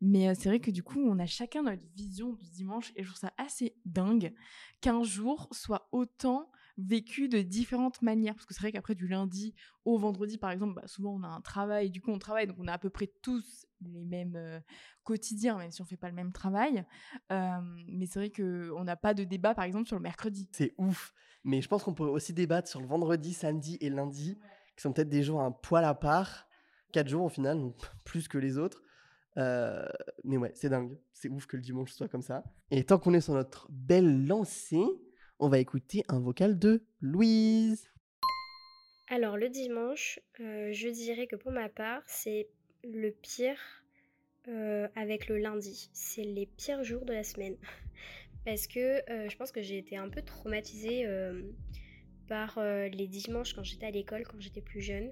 Mais 0.01 0.36
c'est 0.36 0.50
vrai 0.50 0.60
que 0.60 0.69
du 0.69 0.83
coup, 0.83 1.00
on 1.00 1.17
a 1.17 1.25
chacun 1.25 1.63
notre 1.63 1.86
vision 1.95 2.33
du 2.33 2.50
dimanche, 2.51 2.91
et 2.95 3.01
je 3.01 3.07
trouve 3.07 3.19
ça 3.19 3.33
assez 3.38 3.75
dingue 3.86 4.33
qu'un 4.81 5.01
jour 5.03 5.48
soit 5.51 5.89
autant 5.91 6.51
vécu 6.81 7.29
de 7.29 7.41
différentes 7.41 8.01
manières. 8.01 8.35
Parce 8.35 8.45
que 8.45 8.53
c'est 8.53 8.61
vrai 8.61 8.71
qu'après, 8.71 8.95
du 8.95 9.07
lundi 9.07 9.53
au 9.85 9.97
vendredi, 9.97 10.38
par 10.38 10.51
exemple, 10.51 10.75
bah, 10.75 10.88
souvent 10.88 11.13
on 11.13 11.23
a 11.23 11.27
un 11.27 11.41
travail, 11.41 11.89
du 11.89 12.01
coup 12.01 12.11
on 12.11 12.19
travaille, 12.19 12.47
donc 12.47 12.57
on 12.59 12.67
a 12.67 12.73
à 12.73 12.77
peu 12.77 12.89
près 12.89 13.11
tous 13.21 13.65
les 13.81 14.05
mêmes 14.05 14.35
euh, 14.35 14.59
quotidiens, 15.03 15.57
même 15.57 15.71
si 15.71 15.81
on 15.81 15.85
fait 15.85 15.97
pas 15.97 16.09
le 16.09 16.15
même 16.15 16.31
travail. 16.31 16.85
mais 17.29 18.05
c'est 18.05 18.19
vrai 18.19 18.31
qu'on 18.31 18.83
n'a 18.83 18.95
pas 18.95 19.13
de 19.13 19.23
débat, 19.23 19.55
par 19.55 19.65
exemple, 19.65 19.88
sur 19.88 19.95
le 19.95 20.03
mercredi. 20.03 20.47
C'est 20.51 20.73
ouf. 20.77 21.13
Mais 21.43 21.61
je 21.61 21.67
pense 21.67 21.83
qu'on 21.83 21.93
pourrait 21.93 22.11
aussi 22.11 22.33
débattre 22.33 22.67
sur 22.67 22.81
le 22.81 22.88
vendredi, 22.88 23.33
samedi 23.33 23.77
et 23.81 23.89
lundi, 23.89 24.38
qui 24.75 24.81
sont 24.81 24.93
peut-être 24.93 25.09
des 25.09 25.23
jours 25.23 25.41
un 25.41 25.51
poil 25.51 25.85
à 25.85 25.95
part. 25.95 26.47
Quatre 26.91 27.07
jours 27.07 27.23
au 27.23 27.29
final, 27.29 27.57
plus 28.03 28.27
que 28.27 28.38
les 28.38 28.57
autres. 28.57 28.83
mais 29.35 30.38
ouais, 30.38 30.51
c'est 30.55 30.69
dingue. 30.69 30.97
C'est 31.13 31.29
ouf 31.29 31.45
que 31.47 31.57
le 31.57 31.63
dimanche 31.63 31.91
soit 31.91 32.07
comme 32.07 32.21
ça. 32.21 32.43
Et 32.69 32.83
tant 32.83 33.00
qu'on 33.00 33.13
est 33.13 33.21
sur 33.21 33.33
notre 33.33 33.67
belle 33.71 34.27
lancée, 34.27 34.85
on 35.41 35.50
va 35.50 35.57
écouter 35.57 36.03
un 36.07 36.19
vocal 36.19 36.60
de 36.60 36.83
Louise. 37.01 37.89
Alors 39.07 39.38
le 39.38 39.50
dimanche, 39.50 40.19
euh, 40.39 40.71
je 40.71 40.88
dirais 40.88 41.25
que 41.25 41.36
pour 41.36 41.51
ma 41.51 41.67
part, 41.67 42.03
c'est 42.05 42.48
le 42.83 43.10
pire 43.10 43.57
euh, 44.48 44.88
avec 44.95 45.27
le 45.27 45.38
lundi. 45.38 45.89
C'est 45.93 46.24
les 46.24 46.45
pires 46.45 46.83
jours 46.83 47.05
de 47.05 47.13
la 47.13 47.24
semaine. 47.24 47.57
Parce 48.45 48.67
que 48.67 48.79
euh, 49.12 49.29
je 49.29 49.36
pense 49.36 49.51
que 49.51 49.63
j'ai 49.63 49.79
été 49.79 49.98
un 49.98 50.10
peu 50.10 50.21
traumatisée 50.21 51.07
par 52.27 52.60
les 52.63 53.07
dimanches 53.07 53.53
quand 53.53 53.63
j'étais 53.63 53.88
à 53.88 53.91
l'école, 53.91 54.24
quand 54.24 54.39
j'étais 54.39 54.62
plus 54.62 54.79
jeune, 54.79 55.12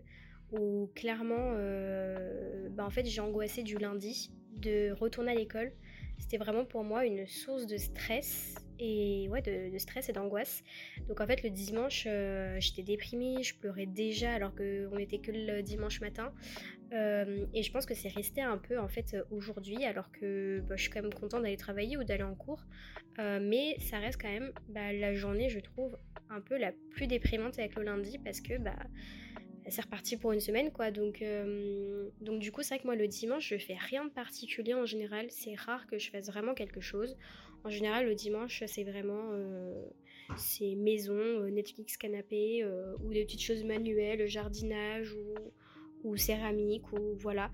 où 0.52 0.90
clairement, 0.96 1.54
bah, 2.72 2.86
en 2.86 2.90
fait, 2.90 3.06
j'ai 3.06 3.20
angoissé 3.20 3.62
du 3.64 3.78
lundi 3.78 4.32
de 4.56 4.92
retourner 4.92 5.32
à 5.32 5.36
l'école. 5.36 5.74
C'était 6.20 6.38
vraiment 6.38 6.66
pour 6.66 6.84
moi 6.84 7.06
une 7.06 7.26
source 7.26 7.66
de 7.66 7.78
stress 7.78 8.56
et 8.80 9.28
ouais, 9.30 9.42
de, 9.42 9.78
stress 9.78 10.10
et 10.10 10.14
d'angoisse. 10.14 10.64
Donc 11.08 11.20
en 11.22 11.28
fait, 11.28 11.44
le 11.44 11.50
dimanche, 11.50 12.06
euh, 12.08 12.58
j'étais 12.60 12.84
déprimée, 12.84 13.44
je 13.44 13.56
pleurais 13.56 13.86
déjà 13.86 14.34
alors 14.34 14.54
qu'on 14.56 14.96
n'était 14.96 15.20
que 15.20 15.32
le 15.32 15.62
dimanche 15.62 16.02
matin. 16.02 16.32
Euh, 16.94 17.46
et 17.54 17.62
je 17.62 17.72
pense 17.72 17.86
que 17.86 17.94
c'est 17.94 18.10
resté 18.10 18.42
un 18.42 18.58
peu 18.58 18.80
en 18.80 18.88
fait 18.88 19.18
aujourd'hui, 19.32 19.84
alors 19.86 20.12
que 20.12 20.62
bah, 20.68 20.76
je 20.76 20.84
suis 20.84 20.92
quand 20.92 21.02
même 21.02 21.14
contente 21.14 21.44
d'aller 21.44 21.58
travailler 21.58 21.98
ou 21.98 22.04
d'aller 22.04 22.24
en 22.24 22.36
cours. 22.36 22.64
Euh, 23.20 23.40
mais 23.42 23.76
ça 23.80 24.00
reste 24.00 24.22
quand 24.22 24.32
même 24.32 24.52
bah, 24.70 24.94
la 24.94 25.14
journée, 25.14 25.50
je 25.50 25.60
trouve, 25.60 25.98
un 26.30 26.42
peu 26.42 26.58
la 26.58 26.72
plus 26.92 27.08
déprimante 27.08 27.60
avec 27.60 27.76
le 27.76 27.84
lundi 27.84 28.18
parce 28.20 28.40
que 28.40 28.58
bah, 28.58 28.78
c'est 29.70 29.82
reparti 29.82 30.18
pour 30.18 30.32
une 30.32 30.40
semaine 30.40 30.72
quoi 30.72 30.92
donc 30.92 31.24
donc 32.22 32.40
du 32.40 32.52
coup 32.52 32.62
c'est 32.62 32.76
vrai 32.76 32.80
que 32.80 32.88
moi 32.88 32.96
le 32.96 33.08
dimanche 33.08 33.48
je 33.50 33.58
fais 33.58 33.76
rien 33.76 34.06
de 34.06 34.10
particulier 34.10 34.74
en 34.74 34.86
général 34.86 35.28
c'est 35.30 35.56
rare 35.56 35.88
que 35.88 35.98
je 35.98 36.10
fasse 36.10 36.28
vraiment 36.28 36.54
quelque 36.54 36.82
chose 36.82 37.16
en 37.64 37.70
général, 37.70 38.08
le 38.08 38.16
dimanche, 38.16 38.64
c'est 38.68 38.84
vraiment 38.84 39.32
euh, 39.32 39.86
c'est 40.38 40.76
maison, 40.76 41.14
euh, 41.14 41.50
Netflix, 41.50 41.98
canapé, 41.98 42.64
euh, 42.64 42.96
ou 43.04 43.12
des 43.12 43.26
petites 43.26 43.42
choses 43.42 43.64
manuelles, 43.64 44.28
jardinage 44.28 45.16
ou, 46.04 46.16
céramique, 46.16 46.92
ou 46.94 47.16
voilà. 47.18 47.52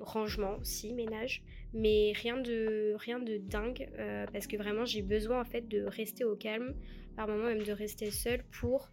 rangement 0.00 0.56
aussi, 0.60 0.92
ménage. 0.92 1.42
Mais 1.72 2.12
rien 2.16 2.36
de, 2.38 2.94
rien 2.96 3.20
de 3.20 3.36
dingue, 3.36 3.88
parce 4.32 4.48
que 4.48 4.56
vraiment, 4.56 4.84
j'ai 4.84 5.02
besoin 5.02 5.40
en 5.40 5.44
fait 5.44 5.68
de 5.68 5.84
rester 5.84 6.24
au 6.24 6.34
calme, 6.34 6.74
par 7.14 7.28
moment 7.28 7.44
même 7.44 7.62
de 7.62 7.72
rester 7.72 8.10
seule 8.10 8.42
pour 8.50 8.90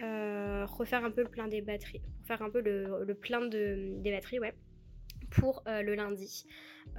refaire 0.00 1.04
un 1.04 1.10
peu 1.10 1.22
le 1.22 1.28
plein 1.28 1.48
des 1.48 1.60
batteries, 1.60 2.00
pour 2.00 2.26
faire 2.26 2.42
un 2.42 2.50
peu 2.50 2.60
le, 2.60 3.14
plein 3.14 3.40
de, 3.40 3.94
des 3.98 4.10
batteries, 4.10 4.40
ouais, 4.40 4.54
pour 5.30 5.62
le 5.66 5.94
lundi. 5.94 6.46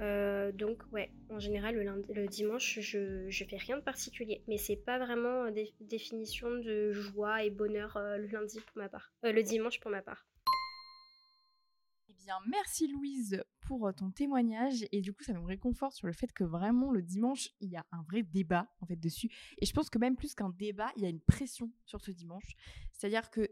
Euh, 0.00 0.50
donc 0.52 0.82
ouais, 0.92 1.10
en 1.28 1.38
général 1.38 1.74
le, 1.74 1.82
lundi, 1.82 2.12
le 2.14 2.26
dimanche 2.26 2.78
je, 2.80 3.28
je 3.28 3.44
fais 3.44 3.56
rien 3.56 3.76
de 3.76 3.82
particulier, 3.82 4.42
mais 4.48 4.56
c'est 4.56 4.76
pas 4.76 4.98
vraiment 4.98 5.50
des 5.50 5.74
définition 5.80 6.50
de 6.50 6.92
joie 6.92 7.44
et 7.44 7.50
bonheur 7.50 7.96
euh, 7.96 8.16
le 8.16 8.26
lundi 8.28 8.60
pour 8.60 8.82
ma 8.82 8.88
part, 8.88 9.12
euh, 9.24 9.32
le 9.32 9.42
dimanche 9.42 9.78
pour 9.80 9.90
ma 9.90 10.00
part. 10.00 10.26
Merci 12.48 12.86
Louise 12.88 13.42
pour 13.60 13.86
euh, 13.86 13.92
ton 13.92 14.10
témoignage. 14.10 14.86
Et 14.92 15.00
du 15.00 15.12
coup, 15.12 15.22
ça 15.22 15.32
me 15.32 15.40
réconforte 15.40 15.94
sur 15.94 16.06
le 16.06 16.12
fait 16.12 16.32
que 16.32 16.44
vraiment, 16.44 16.90
le 16.90 17.02
dimanche, 17.02 17.50
il 17.60 17.70
y 17.70 17.76
a 17.76 17.86
un 17.92 18.02
vrai 18.02 18.22
débat 18.22 18.68
en 18.80 18.86
fait 18.86 18.96
dessus. 18.96 19.30
Et 19.58 19.66
je 19.66 19.72
pense 19.72 19.90
que 19.90 19.98
même 19.98 20.16
plus 20.16 20.34
qu'un 20.34 20.50
débat, 20.50 20.92
il 20.96 21.02
y 21.02 21.06
a 21.06 21.08
une 21.08 21.20
pression 21.20 21.70
sur 21.84 22.00
ce 22.00 22.10
dimanche. 22.10 22.56
C'est-à-dire 22.92 23.30
que, 23.30 23.50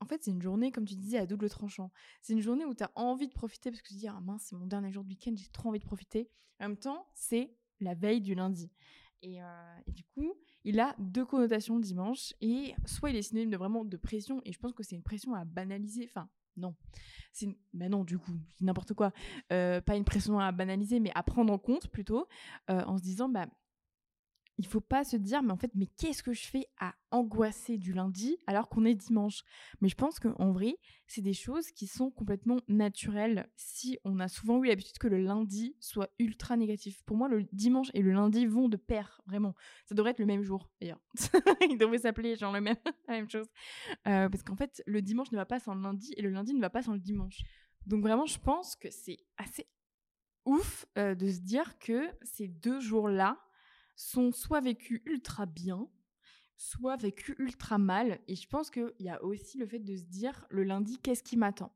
en 0.00 0.06
fait, 0.06 0.22
c'est 0.22 0.30
une 0.30 0.42
journée, 0.42 0.72
comme 0.72 0.84
tu 0.84 0.96
disais, 0.96 1.18
à 1.18 1.26
double 1.26 1.48
tranchant. 1.48 1.90
C'est 2.20 2.32
une 2.32 2.40
journée 2.40 2.64
où 2.64 2.74
tu 2.74 2.84
as 2.84 2.92
envie 2.94 3.28
de 3.28 3.32
profiter 3.32 3.70
parce 3.70 3.82
que 3.82 3.88
tu 3.88 3.94
te 3.94 3.98
dis, 3.98 4.08
ah 4.08 4.20
mince, 4.20 4.44
c'est 4.48 4.56
mon 4.56 4.66
dernier 4.66 4.92
jour 4.92 5.04
de 5.04 5.08
week-end, 5.08 5.34
j'ai 5.36 5.48
trop 5.48 5.68
envie 5.68 5.80
de 5.80 5.84
profiter. 5.84 6.30
En 6.60 6.68
même 6.68 6.76
temps, 6.76 7.06
c'est 7.14 7.54
la 7.80 7.94
veille 7.94 8.20
du 8.20 8.34
lundi. 8.34 8.70
Et, 9.22 9.42
euh, 9.42 9.76
et, 9.86 9.92
du 9.92 10.04
coup, 10.04 10.34
il 10.64 10.78
a 10.80 10.94
deux 10.98 11.24
connotations 11.24 11.76
le 11.76 11.82
dimanche. 11.82 12.34
Et 12.40 12.74
soit 12.84 13.10
il 13.10 13.16
est 13.16 13.22
synonyme 13.22 13.50
de 13.50 13.56
vraiment 13.56 13.84
de 13.84 13.96
pression, 13.96 14.40
et 14.44 14.52
je 14.52 14.58
pense 14.58 14.72
que 14.72 14.82
c'est 14.82 14.96
une 14.96 15.02
pression 15.02 15.34
à 15.34 15.44
banaliser. 15.44 16.04
Enfin, 16.04 16.28
non. 16.56 16.74
C'est 17.32 17.48
ben 17.72 17.90
non, 17.90 18.04
du 18.04 18.18
coup, 18.18 18.32
n'importe 18.60 18.94
quoi. 18.94 19.12
Euh, 19.52 19.80
pas 19.80 19.96
une 19.96 20.04
pression 20.04 20.38
à 20.38 20.52
banaliser, 20.52 21.00
mais 21.00 21.10
à 21.14 21.22
prendre 21.22 21.52
en 21.52 21.58
compte 21.58 21.88
plutôt, 21.88 22.28
euh, 22.70 22.82
en 22.84 22.96
se 22.96 23.02
disant, 23.02 23.28
bah, 23.28 23.46
il 24.58 24.66
faut 24.66 24.80
pas 24.80 25.04
se 25.04 25.16
dire 25.16 25.42
mais 25.42 25.52
en 25.52 25.56
fait 25.56 25.72
mais 25.74 25.86
qu'est-ce 25.86 26.22
que 26.22 26.32
je 26.32 26.46
fais 26.46 26.66
à 26.78 26.94
angoisser 27.10 27.78
du 27.78 27.92
lundi 27.92 28.36
alors 28.46 28.68
qu'on 28.68 28.84
est 28.84 28.94
dimanche? 28.94 29.42
Mais 29.80 29.88
je 29.88 29.96
pense 29.96 30.20
qu'en 30.20 30.52
vrai 30.52 30.76
c'est 31.06 31.22
des 31.22 31.32
choses 31.32 31.70
qui 31.70 31.86
sont 31.86 32.10
complètement 32.10 32.58
naturelles 32.68 33.48
si 33.56 33.98
on 34.04 34.20
a 34.20 34.28
souvent 34.28 34.62
eu 34.62 34.68
l'habitude 34.68 34.98
que 34.98 35.08
le 35.08 35.18
lundi 35.18 35.76
soit 35.80 36.10
ultra 36.18 36.56
négatif. 36.56 37.02
Pour 37.04 37.16
moi 37.16 37.28
le 37.28 37.44
dimanche 37.52 37.90
et 37.94 38.02
le 38.02 38.12
lundi 38.12 38.46
vont 38.46 38.68
de 38.68 38.76
pair 38.76 39.20
vraiment. 39.26 39.54
Ça 39.86 39.94
devrait 39.94 40.12
être 40.12 40.20
le 40.20 40.26
même 40.26 40.42
jour 40.42 40.70
d'ailleurs. 40.80 41.00
Il 41.68 41.78
devrait 41.78 41.98
s'appeler 41.98 42.36
genre 42.36 42.52
le 42.52 42.60
même 42.60 42.76
la 43.08 43.14
même 43.14 43.28
chose. 43.28 43.46
Euh, 44.06 44.28
parce 44.28 44.42
qu'en 44.42 44.56
fait 44.56 44.82
le 44.86 45.02
dimanche 45.02 45.32
ne 45.32 45.36
va 45.36 45.46
pas 45.46 45.58
sans 45.58 45.74
le 45.74 45.82
lundi 45.82 46.12
et 46.16 46.22
le 46.22 46.30
lundi 46.30 46.54
ne 46.54 46.60
va 46.60 46.70
pas 46.70 46.82
sans 46.82 46.92
le 46.92 47.00
dimanche. 47.00 47.42
Donc 47.86 48.02
vraiment 48.02 48.26
je 48.26 48.38
pense 48.38 48.76
que 48.76 48.90
c'est 48.90 49.18
assez 49.36 49.66
ouf 50.44 50.86
euh, 50.98 51.14
de 51.14 51.30
se 51.30 51.40
dire 51.40 51.78
que 51.78 52.08
ces 52.22 52.48
deux 52.48 52.78
jours 52.80 53.08
là 53.08 53.38
sont 53.96 54.32
soit 54.32 54.60
vécus 54.60 55.02
ultra 55.06 55.46
bien, 55.46 55.88
soit 56.56 56.96
vécus 56.96 57.36
ultra 57.38 57.78
mal. 57.78 58.20
Et 58.28 58.36
je 58.36 58.48
pense 58.48 58.70
qu'il 58.70 58.94
y 59.00 59.08
a 59.08 59.22
aussi 59.22 59.58
le 59.58 59.66
fait 59.66 59.80
de 59.80 59.96
se 59.96 60.04
dire 60.04 60.46
le 60.50 60.64
lundi, 60.64 60.98
qu'est-ce 60.98 61.22
qui 61.22 61.36
m'attend? 61.36 61.74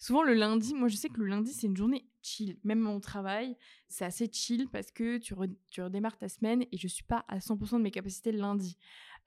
Souvent 0.00 0.22
le 0.22 0.34
lundi, 0.34 0.74
moi 0.74 0.86
je 0.86 0.94
sais 0.94 1.08
que 1.08 1.18
le 1.18 1.26
lundi 1.26 1.52
c'est 1.52 1.66
une 1.66 1.76
journée 1.76 2.08
chill. 2.22 2.56
Même 2.62 2.78
mon 2.78 3.00
travail, 3.00 3.56
c'est 3.88 4.04
assez 4.04 4.30
chill 4.32 4.68
parce 4.68 4.92
que 4.92 5.18
tu, 5.18 5.34
redémarres 5.34 6.18
ta 6.18 6.28
semaine 6.28 6.64
et 6.70 6.76
je 6.76 6.86
suis 6.86 7.02
pas 7.02 7.24
à 7.26 7.38
100% 7.38 7.78
de 7.78 7.82
mes 7.82 7.90
capacités 7.90 8.30
le 8.30 8.38
lundi. 8.38 8.78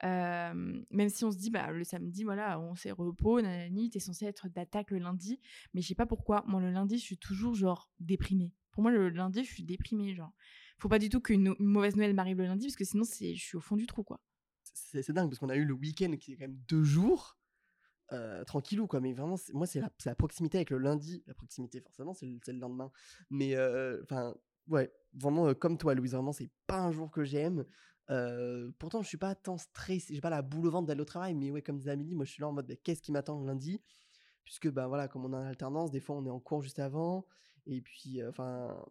même 0.01 1.09
si 1.09 1.25
on 1.25 1.31
se 1.31 1.37
dit 1.37 1.49
bah 1.49 1.71
le 1.71 1.83
samedi 1.83 2.23
voilà 2.23 2.57
on 2.59 2.75
s'est 2.75 2.91
repos, 2.91 3.41
nanani, 3.41 3.89
t'es 3.89 3.99
censé 3.99 4.25
être 4.25 4.47
d'attaque 4.47 4.91
le 4.91 4.99
lundi, 4.99 5.41
mais 5.73 5.81
je 5.81 5.87
sais 5.89 5.95
pas 5.95 6.05
pourquoi. 6.05 6.43
Moi 6.47 6.61
le 6.61 6.71
lundi 6.71 6.97
je 6.97 7.03
suis 7.03 7.17
toujours 7.17 7.53
genre 7.53 7.91
déprimée. 7.99 8.53
Pour 8.71 8.81
moi 8.81 8.91
le 8.91 9.09
lundi 9.09 9.43
je 9.43 9.51
suis 9.51 9.63
déprimée 9.63 10.15
genre 10.15 10.31
faut 10.81 10.89
pas 10.89 10.99
du 10.99 11.09
tout 11.09 11.21
qu'une 11.21 11.55
mauvaise 11.59 11.95
nouvelle 11.95 12.15
m'arrive 12.15 12.39
le 12.39 12.45
lundi 12.45 12.65
parce 12.65 12.75
que 12.75 12.85
sinon 12.85 13.03
je 13.03 13.33
suis 13.35 13.55
au 13.55 13.61
fond 13.61 13.75
du 13.75 13.85
trou 13.85 14.03
quoi. 14.03 14.19
C'est 14.63 15.11
dingue 15.11 15.29
parce 15.29 15.37
qu'on 15.37 15.49
a 15.49 15.55
eu 15.55 15.63
le 15.63 15.75
week-end 15.75 16.15
qui 16.19 16.33
est 16.33 16.37
quand 16.37 16.45
même 16.47 16.59
deux 16.67 16.83
jours 16.83 17.37
euh, 18.13 18.43
tranquillou 18.45 18.87
quoi. 18.87 18.99
Mais 18.99 19.13
vraiment 19.13 19.35
moi 19.53 19.67
c'est 19.67 19.79
la, 19.79 20.15
proximité 20.15 20.57
avec 20.57 20.71
le 20.71 20.79
lundi. 20.79 21.23
La 21.27 21.35
proximité 21.35 21.81
forcément 21.81 22.15
c'est 22.15 22.25
le, 22.25 22.59
lendemain. 22.59 22.91
Mais 23.29 23.55
euh, 23.55 24.01
enfin 24.03 24.35
ouais 24.67 24.91
vraiment 25.13 25.49
euh, 25.49 25.53
comme 25.53 25.77
toi 25.77 25.93
Louise 25.93 26.13
vraiment 26.13 26.31
c'est 26.31 26.49
pas 26.65 26.79
un 26.79 26.91
jour 26.91 27.11
que 27.11 27.23
j'aime. 27.23 27.63
Pourtant 28.79 29.03
je 29.03 29.07
suis 29.07 29.17
pas 29.17 29.35
tant 29.35 29.57
stressé 29.57 30.15
j'ai 30.15 30.19
pas 30.19 30.31
la 30.31 30.41
boule 30.41 30.65
au 30.65 30.71
ventre 30.71 30.87
d'aller 30.87 31.01
au 31.01 31.05
travail 31.05 31.35
mais 31.35 31.51
ouais 31.51 31.61
comme 31.61 31.77
disait 31.77 31.91
Amélie 31.91 32.15
moi 32.15 32.25
je 32.25 32.31
suis 32.31 32.41
là 32.41 32.47
en 32.47 32.53
mode 32.53 32.75
qu'est-ce 32.83 33.03
qui 33.03 33.11
m'attend 33.11 33.39
lundi? 33.43 33.83
Puisque 34.45 34.67
bah 34.67 34.87
voilà 34.87 35.07
comme 35.07 35.25
on 35.25 35.33
a 35.33 35.37
en 35.37 35.45
alternance 35.45 35.91
des 35.91 35.99
fois 35.99 36.15
on 36.15 36.25
est 36.25 36.31
en 36.31 36.39
cours 36.39 36.63
juste 36.63 36.79
avant. 36.79 37.27
Et 37.67 37.81
puis 37.81 38.25
enfin 38.25 38.83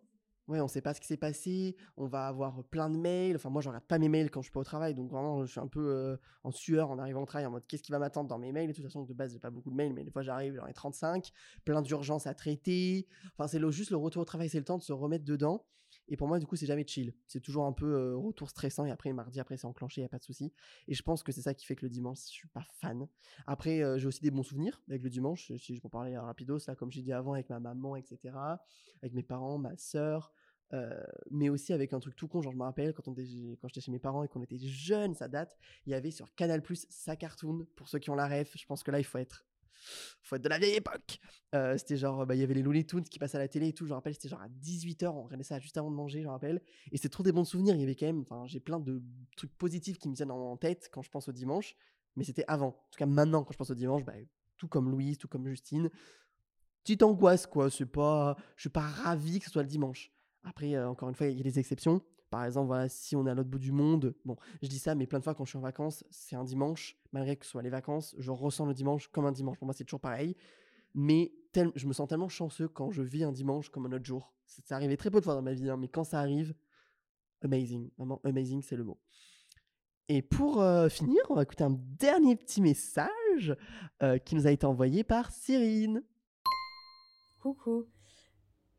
ouais, 0.50 0.60
on 0.60 0.68
sait 0.68 0.82
pas 0.82 0.92
ce 0.92 1.00
qui 1.00 1.06
s'est 1.06 1.16
passé, 1.16 1.76
on 1.96 2.06
va 2.06 2.26
avoir 2.26 2.62
plein 2.64 2.90
de 2.90 2.98
mails. 2.98 3.36
Enfin, 3.36 3.48
moi, 3.48 3.62
je 3.62 3.68
regarde 3.68 3.84
pas 3.84 3.98
mes 3.98 4.08
mails 4.08 4.30
quand 4.30 4.42
je 4.42 4.46
suis 4.46 4.52
pas 4.52 4.60
au 4.60 4.64
travail, 4.64 4.94
donc 4.94 5.10
vraiment, 5.10 5.44
je 5.44 5.50
suis 5.50 5.60
un 5.60 5.68
peu 5.68 6.18
en 6.44 6.50
sueur 6.50 6.90
en 6.90 6.98
arrivant 6.98 7.22
au 7.22 7.26
travail, 7.26 7.46
en 7.46 7.50
mode 7.50 7.66
qu'est-ce 7.66 7.82
qui 7.82 7.92
va 7.92 7.98
m'attendre 7.98 8.28
dans 8.28 8.38
mes 8.38 8.52
mails. 8.52 8.68
De 8.68 8.74
toute 8.74 8.84
façon, 8.84 9.04
de 9.04 9.14
base, 9.14 9.32
j'ai 9.32 9.38
pas 9.38 9.50
beaucoup 9.50 9.70
de 9.70 9.76
mails, 9.76 9.94
mais 9.94 10.04
des 10.04 10.10
fois, 10.10 10.22
j'arrive, 10.22 10.56
j'en 10.56 10.66
ai 10.66 10.72
35, 10.72 11.30
plein 11.64 11.82
d'urgences 11.82 12.26
à 12.26 12.34
traiter. 12.34 13.06
Enfin, 13.38 13.46
c'est 13.46 13.60
juste 13.70 13.90
le 13.90 13.96
retour 13.96 14.22
au 14.22 14.26
travail, 14.26 14.48
c'est 14.48 14.58
le 14.58 14.64
temps 14.64 14.78
de 14.78 14.82
se 14.82 14.92
remettre 14.92 15.24
dedans. 15.24 15.64
Et 16.10 16.16
pour 16.16 16.28
moi, 16.28 16.38
du 16.38 16.46
coup, 16.46 16.56
c'est 16.56 16.66
jamais 16.66 16.86
chill. 16.86 17.14
C'est 17.26 17.40
toujours 17.40 17.64
un 17.64 17.72
peu 17.72 18.14
retour 18.16 18.50
stressant. 18.50 18.84
Et 18.84 18.90
après, 18.90 19.12
mardi, 19.12 19.40
après, 19.40 19.56
c'est 19.56 19.66
enclenché, 19.66 20.00
il 20.00 20.04
n'y 20.04 20.06
a 20.06 20.10
pas 20.10 20.18
de 20.18 20.24
souci. 20.24 20.52
Et 20.88 20.94
je 20.94 21.02
pense 21.02 21.22
que 21.22 21.32
c'est 21.32 21.42
ça 21.42 21.54
qui 21.54 21.64
fait 21.64 21.76
que 21.76 21.86
le 21.86 21.90
dimanche, 21.90 22.18
je 22.18 22.32
suis 22.32 22.48
pas 22.48 22.66
fan. 22.80 23.08
Après, 23.46 23.82
j'ai 23.98 24.06
aussi 24.06 24.20
des 24.20 24.30
bons 24.30 24.42
souvenirs 24.42 24.82
avec 24.88 25.02
le 25.02 25.08
dimanche. 25.10 25.52
Si 25.56 25.76
je 25.76 25.80
m'en 25.82 25.90
parlais 25.90 26.18
rapidos, 26.18 26.58
là, 26.66 26.74
comme 26.74 26.90
j'ai 26.90 27.02
dit 27.02 27.12
avant, 27.12 27.32
avec 27.32 27.48
ma 27.48 27.60
maman, 27.60 27.96
etc. 27.96 28.34
Avec 29.02 29.14
mes 29.14 29.22
parents, 29.22 29.58
ma 29.58 29.76
sœur, 29.76 30.32
euh, 30.72 31.02
mais 31.30 31.48
aussi 31.48 31.72
avec 31.72 31.92
un 31.92 31.98
truc 31.98 32.14
tout 32.14 32.28
con, 32.28 32.42
genre 32.42 32.52
je 32.52 32.58
me 32.58 32.62
rappelle 32.62 32.94
quand, 32.94 33.02
quand 33.02 33.14
j'étais 33.16 33.80
chez 33.80 33.90
mes 33.90 33.98
parents 33.98 34.22
et 34.22 34.28
qu'on 34.28 34.42
était 34.42 34.58
jeunes, 34.58 35.14
ça 35.14 35.26
date, 35.26 35.56
il 35.86 35.90
y 35.90 35.94
avait 35.94 36.12
sur 36.12 36.32
Canal 36.36 36.62
Plus 36.62 36.86
sa 36.88 37.16
cartoon, 37.16 37.66
pour 37.74 37.88
ceux 37.88 37.98
qui 37.98 38.10
ont 38.10 38.14
la 38.14 38.28
ref, 38.28 38.56
je 38.56 38.66
pense 38.66 38.84
que 38.84 38.90
là 38.92 39.00
il 39.00 39.04
faut 39.04 39.18
être 39.18 39.44
faut 40.22 40.36
être 40.36 40.42
de 40.42 40.48
la 40.48 40.58
vieille 40.58 40.76
époque. 40.76 41.18
Euh, 41.54 41.76
c'était 41.76 41.96
genre, 41.96 42.26
bah, 42.26 42.34
il 42.34 42.40
y 42.40 42.44
avait 42.44 42.54
les 42.54 42.62
Looney 42.62 42.84
Tunes 42.84 43.04
qui 43.04 43.18
passaient 43.18 43.36
à 43.36 43.40
la 43.40 43.48
télé 43.48 43.68
et 43.68 43.72
tout. 43.72 43.84
Je 43.84 43.90
me 43.90 43.94
rappelle, 43.94 44.14
c'était 44.14 44.28
genre 44.28 44.42
à 44.42 44.48
18h, 44.48 45.08
on 45.08 45.22
regardait 45.24 45.44
ça 45.44 45.58
juste 45.58 45.76
avant 45.76 45.90
de 45.90 45.96
manger, 45.96 46.20
je 46.20 46.26
me 46.26 46.32
rappelle. 46.32 46.62
Et 46.92 46.96
c'était 46.96 47.08
trop 47.08 47.22
des 47.22 47.32
bons 47.32 47.44
souvenirs. 47.44 47.74
Il 47.74 47.80
y 47.80 47.84
avait 47.84 47.96
quand 47.96 48.06
même, 48.06 48.20
enfin, 48.20 48.46
j'ai 48.46 48.60
plein 48.60 48.78
de 48.78 49.02
trucs 49.36 49.52
positifs 49.56 49.98
qui 49.98 50.08
me 50.08 50.14
viennent 50.14 50.30
en 50.30 50.56
tête 50.56 50.88
quand 50.92 51.02
je 51.02 51.10
pense 51.10 51.28
au 51.28 51.32
dimanche. 51.32 51.76
Mais 52.16 52.24
c'était 52.24 52.44
avant. 52.48 52.68
En 52.68 52.88
tout 52.90 52.98
cas, 52.98 53.06
maintenant, 53.06 53.44
quand 53.44 53.52
je 53.52 53.58
pense 53.58 53.70
au 53.70 53.74
dimanche, 53.74 54.04
bah, 54.04 54.14
tout 54.56 54.68
comme 54.68 54.90
Louise, 54.90 55.18
tout 55.18 55.28
comme 55.28 55.46
Justine, 55.48 55.90
petite 56.82 57.02
angoisse, 57.02 57.46
quoi. 57.46 57.70
C'est 57.70 57.86
pas, 57.86 58.36
je 58.56 58.62
suis 58.62 58.70
pas 58.70 58.80
ravi 58.80 59.38
que 59.38 59.46
ce 59.46 59.50
soit 59.50 59.62
le 59.62 59.68
dimanche. 59.68 60.12
Après, 60.44 60.74
euh, 60.74 60.88
encore 60.88 61.08
une 61.08 61.14
fois, 61.14 61.26
il 61.26 61.36
y 61.36 61.40
a 61.40 61.44
des 61.44 61.58
exceptions. 61.58 62.02
Par 62.30 62.44
exemple, 62.44 62.68
voilà, 62.68 62.88
si 62.88 63.16
on 63.16 63.26
est 63.26 63.30
à 63.30 63.34
l'autre 63.34 63.50
bout 63.50 63.58
du 63.58 63.72
monde, 63.72 64.14
je 64.62 64.68
dis 64.68 64.78
ça, 64.78 64.94
mais 64.94 65.06
plein 65.06 65.18
de 65.18 65.24
fois 65.24 65.34
quand 65.34 65.44
je 65.44 65.50
suis 65.50 65.58
en 65.58 65.62
vacances, 65.62 66.04
c'est 66.10 66.36
un 66.36 66.44
dimanche, 66.44 66.96
malgré 67.12 67.36
que 67.36 67.44
ce 67.44 67.50
soit 67.50 67.62
les 67.62 67.70
vacances, 67.70 68.14
je 68.18 68.30
ressens 68.30 68.66
le 68.66 68.74
dimanche 68.74 69.08
comme 69.08 69.26
un 69.26 69.32
dimanche. 69.32 69.58
Pour 69.58 69.66
moi, 69.66 69.74
c'est 69.74 69.84
toujours 69.84 70.00
pareil. 70.00 70.36
Mais 70.94 71.32
je 71.74 71.86
me 71.86 71.92
sens 71.92 72.08
tellement 72.08 72.28
chanceux 72.28 72.68
quand 72.68 72.92
je 72.92 73.02
vis 73.02 73.24
un 73.24 73.32
dimanche 73.32 73.68
comme 73.68 73.86
un 73.86 73.92
autre 73.92 74.04
jour. 74.04 74.32
Ça 74.46 74.76
arrivé 74.76 74.96
très 74.96 75.10
peu 75.10 75.18
de 75.18 75.24
fois 75.24 75.34
dans 75.34 75.42
ma 75.42 75.52
vie, 75.52 75.68
hein, 75.68 75.76
mais 75.76 75.88
quand 75.88 76.04
ça 76.04 76.20
arrive, 76.20 76.54
amazing. 77.42 77.90
Vraiment, 77.98 78.20
amazing, 78.24 78.62
c'est 78.62 78.76
le 78.76 78.84
mot. 78.84 78.98
Et 80.08 80.22
pour 80.22 80.60
euh, 80.60 80.88
finir, 80.88 81.22
on 81.30 81.34
va 81.34 81.42
écouter 81.42 81.64
un 81.64 81.76
dernier 81.98 82.36
petit 82.36 82.60
message 82.60 83.56
euh, 84.02 84.18
qui 84.18 84.34
nous 84.34 84.46
a 84.46 84.50
été 84.50 84.66
envoyé 84.66 85.04
par 85.04 85.30
Cyrine. 85.30 86.02
Coucou. 87.40 87.86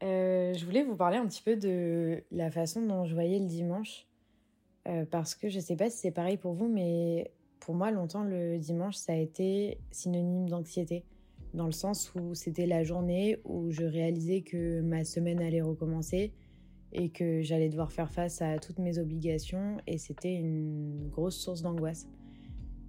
Euh, 0.03 0.53
je 0.53 0.65
voulais 0.65 0.83
vous 0.83 0.95
parler 0.95 1.17
un 1.17 1.27
petit 1.27 1.43
peu 1.43 1.55
de 1.55 2.23
la 2.31 2.49
façon 2.49 2.81
dont 2.81 3.05
je 3.05 3.13
voyais 3.13 3.39
le 3.39 3.45
dimanche. 3.45 4.07
Euh, 4.87 5.05
parce 5.05 5.35
que 5.35 5.47
je 5.47 5.59
sais 5.59 5.75
pas 5.75 5.89
si 5.89 5.97
c'est 5.97 6.11
pareil 6.11 6.37
pour 6.37 6.53
vous, 6.53 6.67
mais 6.67 7.31
pour 7.59 7.75
moi, 7.75 7.91
longtemps, 7.91 8.23
le 8.23 8.57
dimanche, 8.57 8.95
ça 8.95 9.13
a 9.13 9.15
été 9.15 9.77
synonyme 9.91 10.49
d'anxiété. 10.49 11.03
Dans 11.53 11.65
le 11.65 11.71
sens 11.71 12.13
où 12.15 12.33
c'était 12.33 12.65
la 12.65 12.83
journée 12.83 13.37
où 13.43 13.69
je 13.69 13.83
réalisais 13.83 14.41
que 14.41 14.81
ma 14.81 15.03
semaine 15.03 15.41
allait 15.41 15.61
recommencer 15.61 16.33
et 16.93 17.09
que 17.09 17.41
j'allais 17.41 17.69
devoir 17.69 17.91
faire 17.91 18.11
face 18.11 18.41
à 18.41 18.57
toutes 18.57 18.79
mes 18.79 18.97
obligations. 18.97 19.77
Et 19.85 19.97
c'était 19.97 20.33
une 20.33 21.09
grosse 21.09 21.37
source 21.37 21.61
d'angoisse. 21.61 22.07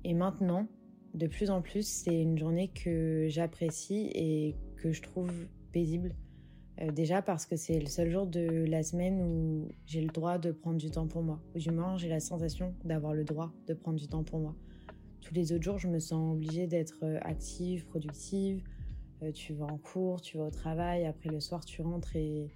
Et 0.04 0.14
maintenant, 0.14 0.66
de 1.12 1.26
plus 1.26 1.50
en 1.50 1.60
plus, 1.60 1.86
c'est 1.86 2.22
une 2.22 2.38
journée 2.38 2.68
que 2.68 3.26
j'apprécie 3.28 4.10
et 4.14 4.56
que 4.76 4.92
je 4.92 5.02
trouve 5.02 5.30
paisible. 5.72 6.14
Euh, 6.80 6.90
déjà 6.90 7.20
parce 7.20 7.44
que 7.44 7.56
c'est 7.56 7.78
le 7.78 7.86
seul 7.86 8.10
jour 8.10 8.26
de 8.26 8.64
la 8.66 8.82
semaine 8.82 9.20
où 9.20 9.68
j'ai 9.84 10.00
le 10.00 10.08
droit 10.08 10.38
de 10.38 10.52
prendre 10.52 10.78
du 10.78 10.90
temps 10.90 11.06
pour 11.06 11.22
moi. 11.22 11.40
Ou 11.54 11.58
du 11.58 11.70
moins, 11.70 11.96
j'ai 11.96 12.08
la 12.08 12.20
sensation 12.20 12.74
d'avoir 12.84 13.14
le 13.14 13.24
droit 13.24 13.52
de 13.66 13.74
prendre 13.74 13.98
du 13.98 14.08
temps 14.08 14.24
pour 14.24 14.40
moi. 14.40 14.54
Tous 15.20 15.34
les 15.34 15.52
autres 15.52 15.62
jours, 15.62 15.78
je 15.78 15.88
me 15.88 15.98
sens 15.98 16.34
obligée 16.34 16.66
d'être 16.66 17.04
euh, 17.04 17.18
active, 17.22 17.86
productive. 17.86 18.62
Euh, 19.22 19.30
tu 19.32 19.52
vas 19.52 19.66
en 19.66 19.78
cours, 19.78 20.20
tu 20.20 20.38
vas 20.38 20.44
au 20.44 20.50
travail. 20.50 21.04
Après, 21.04 21.28
le 21.28 21.40
soir, 21.40 21.64
tu 21.64 21.82
rentres 21.82 22.16
et 22.16 22.50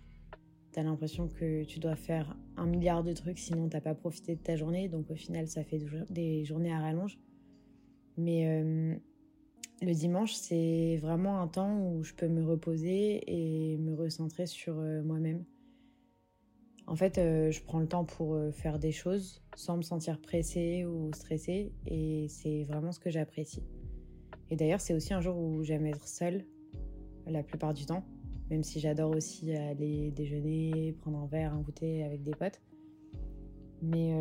tu 0.73 0.81
as 0.81 0.83
l'impression 0.83 1.29
que 1.29 1.65
tu 1.65 1.79
dois 1.79 1.97
faire 1.97 2.37
un 2.57 2.67
milliard 2.67 3.05
de 3.05 3.13
trucs, 3.13 3.39
sinon 3.39 3.69
t'as 3.69 3.81
pas 3.81 3.95
profité 3.95 4.35
de 4.35 4.41
ta 4.41 4.57
journée. 4.57 4.89
Donc 4.89 5.11
au 5.11 5.15
final, 5.15 5.47
ça 5.47 5.63
fait 5.63 5.81
des 6.11 6.45
journées 6.45 6.73
à 6.73 6.81
rallonge. 6.81 7.19
Mais 8.19 8.99
le 9.83 9.93
dimanche, 9.93 10.33
c'est 10.33 10.99
vraiment 11.03 11.41
un 11.41 11.49
temps 11.49 11.79
où 11.79 12.03
je 12.03 12.15
peux 12.15 12.29
me 12.29 12.45
reposer 12.45 13.23
et 13.27 13.77
me 13.77 13.95
recentrer 13.95 14.47
sur 14.47 14.79
euh, 14.79 15.03
moi-même. 15.03 15.45
En 16.87 16.97
fait, 16.97 17.19
euh, 17.19 17.51
je 17.51 17.62
prends 17.62 17.81
le 17.81 17.89
temps 17.89 18.05
pour 18.05 18.35
euh, 18.35 18.53
faire 18.53 18.79
des 18.79 18.93
choses 18.93 19.43
sans 19.55 19.77
me 19.77 19.83
sentir 19.83 20.21
pressée 20.21 20.85
ou 20.85 21.11
stressée 21.12 21.73
et 21.87 22.27
c'est 22.29 22.65
vraiment 22.65 22.93
ce 22.93 23.01
que 23.01 23.11
j'apprécie. 23.11 23.65
Et 24.51 24.57
d'ailleurs, 24.57 24.81
c'est 24.81 24.95
aussi 24.95 25.12
un 25.12 25.21
jour 25.21 25.37
où 25.37 25.62
j'aime 25.62 25.87
être 25.87 26.07
seule 26.07 26.45
la 27.27 27.43
plupart 27.43 27.75
du 27.75 27.85
temps, 27.85 28.05
même 28.51 28.62
si 28.62 28.79
j'adore 28.79 29.11
aussi 29.11 29.53
aller 29.53 30.12
déjeuner, 30.12 30.95
prendre 31.01 31.19
un 31.19 31.27
verre, 31.27 31.53
un 31.53 31.61
goûter 31.61 32.05
avec 32.05 32.23
des 32.23 32.31
potes. 32.31 32.62
Mais 33.83 34.15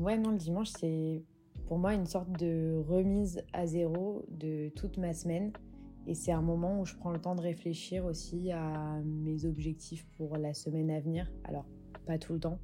ouais, 0.00 0.16
non, 0.16 0.30
le 0.30 0.38
dimanche, 0.38 0.70
c'est 0.78 1.22
pour 1.68 1.78
moi 1.78 1.92
une 1.92 2.06
sorte 2.06 2.32
de 2.40 2.82
remise 2.88 3.42
à 3.52 3.66
zéro 3.66 4.24
de 4.30 4.70
toute 4.70 4.96
ma 4.96 5.12
semaine 5.12 5.52
Et 6.06 6.14
c'est 6.14 6.32
un 6.32 6.40
moment 6.40 6.80
où 6.80 6.86
je 6.86 6.96
prends 6.96 7.10
le 7.10 7.20
temps 7.20 7.34
de 7.34 7.42
réfléchir 7.42 8.06
aussi 8.06 8.50
à 8.50 8.98
mes 9.04 9.44
objectifs 9.44 10.06
pour 10.16 10.38
la 10.38 10.54
semaine 10.54 10.90
à 10.90 10.98
venir. 10.98 11.30
Alors, 11.44 11.66
pas 12.06 12.16
tout 12.16 12.32
le 12.32 12.40
temps, 12.40 12.58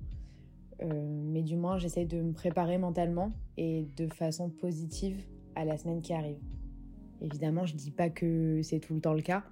euh, 0.81 1.07
mais 1.07 1.43
du 1.43 1.55
moins 1.55 1.77
j'essaie 1.77 2.07
de 2.07 2.23
me 2.23 2.33
préparer 2.33 2.79
mentalement 2.79 3.33
et 3.59 3.87
de 3.95 4.07
façon 4.07 4.49
positive 4.49 5.23
à 5.55 5.67
la 5.67 5.77
semaine 5.77 6.01
qui 6.01 6.15
arrive. 6.15 6.41
Évidemment, 7.21 7.67
je 7.67 7.77
dis 7.77 7.91
pas 7.91 8.09
que 8.09 8.63
c'est 8.63 8.81
tout 8.81 8.95
le 8.95 9.03
temps 9.03 9.13
le 9.13 9.21
cas. 9.21 9.45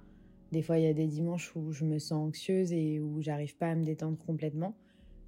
Des 0.51 0.63
fois, 0.63 0.79
il 0.79 0.85
y 0.85 0.87
a 0.87 0.93
des 0.93 1.07
dimanches 1.07 1.55
où 1.55 1.71
je 1.71 1.85
me 1.85 1.99
sens 1.99 2.27
anxieuse 2.29 2.73
et 2.73 2.99
où 2.99 3.21
j'arrive 3.21 3.55
pas 3.55 3.67
à 3.67 3.75
me 3.75 3.83
détendre 3.83 4.17
complètement. 4.17 4.73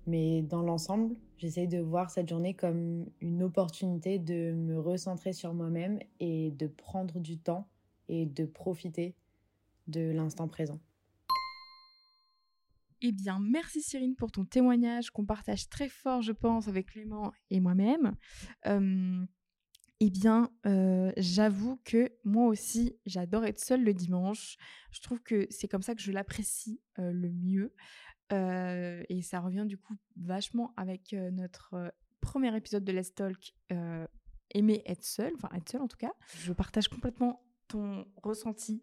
Mais 0.08 0.44
dans 0.44 0.62
l'ensemble, 0.62 1.16
j'essaie 1.38 1.68
de 1.68 1.80
voir 1.80 2.12
cette 2.12 2.30
journée 2.30 2.54
comme 2.54 3.06
une 3.22 3.42
opportunité 3.42 4.20
de 4.20 4.54
me 4.54 4.80
recentrer 4.80 5.34
sur 5.34 5.54
moi-même 5.54 6.00
et 6.20 6.52
de 6.52 6.68
prendre 6.68 7.20
du 7.20 7.40
temps 7.40 7.68
et 8.08 8.26
de 8.26 8.46
profiter 8.46 9.16
de 9.88 10.12
l'instant 10.12 10.48
présent. 10.48 10.80
Eh 13.02 13.12
bien, 13.12 13.40
merci 13.40 13.82
Cyrine 13.82 14.16
pour 14.16 14.32
ton 14.32 14.46
témoignage 14.46 15.12
qu'on 15.12 15.26
partage 15.26 15.70
très 15.70 15.90
fort, 15.90 16.22
je 16.22 16.32
pense, 16.32 16.68
avec 16.68 16.88
Clément 16.88 17.32
et 17.50 17.60
moi-même. 17.60 18.16
eh 20.00 20.10
bien, 20.10 20.52
j'avoue 21.18 21.80
que 21.84 22.12
moi 22.24 22.48
aussi, 22.48 22.96
j'adore 23.06 23.46
être 23.46 23.60
seule 23.60 23.84
le 23.84 23.94
dimanche. 23.94 24.58
Je 24.92 25.02
trouve 25.02 25.22
que 25.22 25.48
c'est 25.50 25.68
comme 25.68 25.82
ça 25.82 25.96
que 25.96 26.02
je 26.02 26.12
l'apprécie 26.12 26.80
le 26.98 27.30
mieux. 27.32 27.74
Et 28.32 29.22
ça 29.22 29.40
revient 29.40 29.66
du 29.66 29.78
coup 29.78 29.96
vachement 30.18 30.74
avec 30.78 31.14
notre 31.32 31.94
premier 32.22 32.56
épisode 32.56 32.84
de 32.84 32.92
Let's 32.92 33.14
Talk, 33.14 33.56
aimer 34.52 34.82
être 34.86 35.04
seule, 35.04 35.34
enfin 35.36 35.50
être 35.56 35.70
seule 35.70 35.82
en 35.82 35.88
tout 35.88 35.98
cas. 35.98 36.14
Je 36.36 36.54
partage 36.54 36.88
complètement 36.88 37.46
ton 37.68 38.06
ressenti 38.24 38.82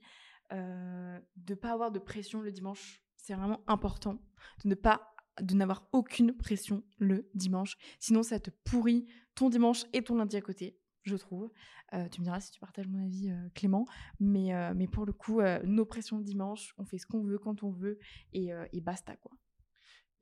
de 0.50 1.54
pas 1.54 1.72
avoir 1.72 1.90
de 1.90 1.98
pression 1.98 2.40
le 2.40 2.52
dimanche 2.52 3.02
c'est 3.22 3.34
vraiment 3.34 3.62
important 3.68 4.18
de 4.64 4.68
ne 4.68 4.74
pas 4.74 5.14
de 5.40 5.54
n'avoir 5.54 5.88
aucune 5.92 6.36
pression 6.36 6.82
le 6.98 7.30
dimanche. 7.34 7.78
Sinon, 8.00 8.22
ça 8.22 8.38
te 8.38 8.50
pourrit 8.64 9.06
ton 9.34 9.48
dimanche 9.48 9.84
et 9.94 10.02
ton 10.02 10.16
lundi 10.16 10.36
à 10.36 10.42
côté, 10.42 10.78
je 11.04 11.16
trouve. 11.16 11.50
Euh, 11.94 12.08
tu 12.08 12.20
me 12.20 12.24
diras 12.24 12.40
si 12.40 12.50
tu 12.50 12.60
partages 12.60 12.88
mon 12.88 13.04
avis, 13.04 13.30
euh, 13.30 13.48
Clément. 13.54 13.86
Mais, 14.20 14.54
euh, 14.54 14.72
mais 14.74 14.86
pour 14.86 15.06
le 15.06 15.12
coup, 15.12 15.40
nos 15.64 15.84
pressions 15.84 16.18
le 16.18 16.24
dimanche, 16.24 16.74
on 16.78 16.84
fait 16.84 16.98
ce 16.98 17.06
qu'on 17.06 17.22
veut 17.22 17.38
quand 17.38 17.62
on 17.62 17.70
veut 17.70 17.98
et, 18.32 18.50
et 18.72 18.80
basta, 18.80 19.16
quoi. 19.16 19.32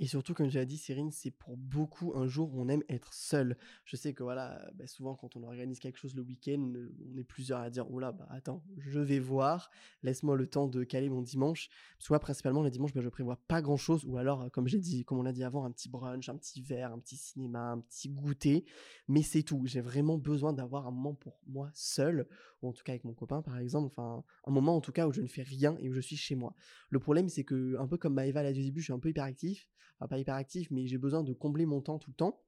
Et 0.02 0.06
surtout, 0.06 0.32
comme 0.32 0.48
j'ai 0.48 0.64
dit, 0.64 0.78
Cyrine, 0.78 1.10
c'est 1.10 1.30
pour 1.30 1.58
beaucoup 1.58 2.14
un 2.14 2.26
jour 2.26 2.54
où 2.54 2.62
on 2.62 2.68
aime 2.68 2.82
être 2.88 3.12
seul. 3.12 3.58
Je 3.84 3.96
sais 3.96 4.14
que 4.14 4.22
voilà, 4.22 4.70
bah, 4.74 4.86
souvent 4.86 5.14
quand 5.14 5.36
on 5.36 5.42
organise 5.42 5.78
quelque 5.78 5.98
chose 5.98 6.14
le 6.14 6.22
week-end, 6.22 6.72
euh, 6.74 6.90
on 7.12 7.18
est 7.18 7.24
plusieurs 7.24 7.60
à 7.60 7.68
dire 7.68 7.84
oh 7.90 7.98
là, 7.98 8.10
bah 8.10 8.26
attends, 8.30 8.64
je 8.78 8.98
vais 8.98 9.18
voir, 9.18 9.70
laisse-moi 10.02 10.36
le 10.36 10.46
temps 10.46 10.68
de 10.68 10.84
caler 10.84 11.10
mon 11.10 11.20
dimanche. 11.20 11.68
Soit 11.98 12.18
principalement 12.18 12.62
les 12.62 12.70
dimanches, 12.70 12.94
bah, 12.94 13.02
je 13.02 13.10
prévois 13.10 13.36
pas 13.46 13.60
grand-chose, 13.60 14.06
ou 14.06 14.16
alors, 14.16 14.50
comme 14.52 14.68
j'ai 14.68 14.78
dit, 14.78 15.04
comme 15.04 15.18
on 15.18 15.22
l'a 15.22 15.32
dit 15.32 15.44
avant, 15.44 15.66
un 15.66 15.70
petit 15.70 15.90
brunch, 15.90 16.30
un 16.30 16.36
petit 16.38 16.62
verre, 16.62 16.94
un 16.94 16.98
petit 16.98 17.18
cinéma, 17.18 17.72
un 17.72 17.80
petit 17.80 18.08
goûter, 18.08 18.64
mais 19.06 19.20
c'est 19.20 19.42
tout. 19.42 19.60
J'ai 19.66 19.82
vraiment 19.82 20.16
besoin 20.16 20.54
d'avoir 20.54 20.86
un 20.86 20.92
moment 20.92 21.12
pour 21.12 21.38
moi 21.46 21.70
seul, 21.74 22.26
ou 22.62 22.68
en 22.68 22.72
tout 22.72 22.84
cas 22.84 22.92
avec 22.92 23.04
mon 23.04 23.12
copain 23.12 23.42
par 23.42 23.58
exemple, 23.58 23.88
enfin 23.88 24.24
un 24.46 24.50
moment 24.50 24.76
en 24.76 24.80
tout 24.80 24.92
cas 24.92 25.06
où 25.06 25.12
je 25.12 25.20
ne 25.20 25.26
fais 25.26 25.42
rien 25.42 25.76
et 25.78 25.90
où 25.90 25.92
je 25.92 26.00
suis 26.00 26.16
chez 26.16 26.36
moi. 26.36 26.54
Le 26.88 27.00
problème, 27.00 27.28
c'est 27.28 27.44
que 27.44 27.76
un 27.78 27.86
peu 27.86 27.98
comme 27.98 28.14
Maëva 28.14 28.42
l'a 28.42 28.54
dit 28.54 28.64
début, 28.64 28.80
je 28.80 28.84
suis 28.84 28.94
un 28.94 28.98
peu 28.98 29.10
hyperactif 29.10 29.68
pas 30.08 30.18
hyper 30.18 30.34
actif, 30.34 30.70
mais 30.70 30.86
j'ai 30.86 30.98
besoin 30.98 31.22
de 31.22 31.32
combler 31.32 31.66
mon 31.66 31.80
temps 31.80 31.98
tout 31.98 32.10
le 32.10 32.16
temps. 32.16 32.42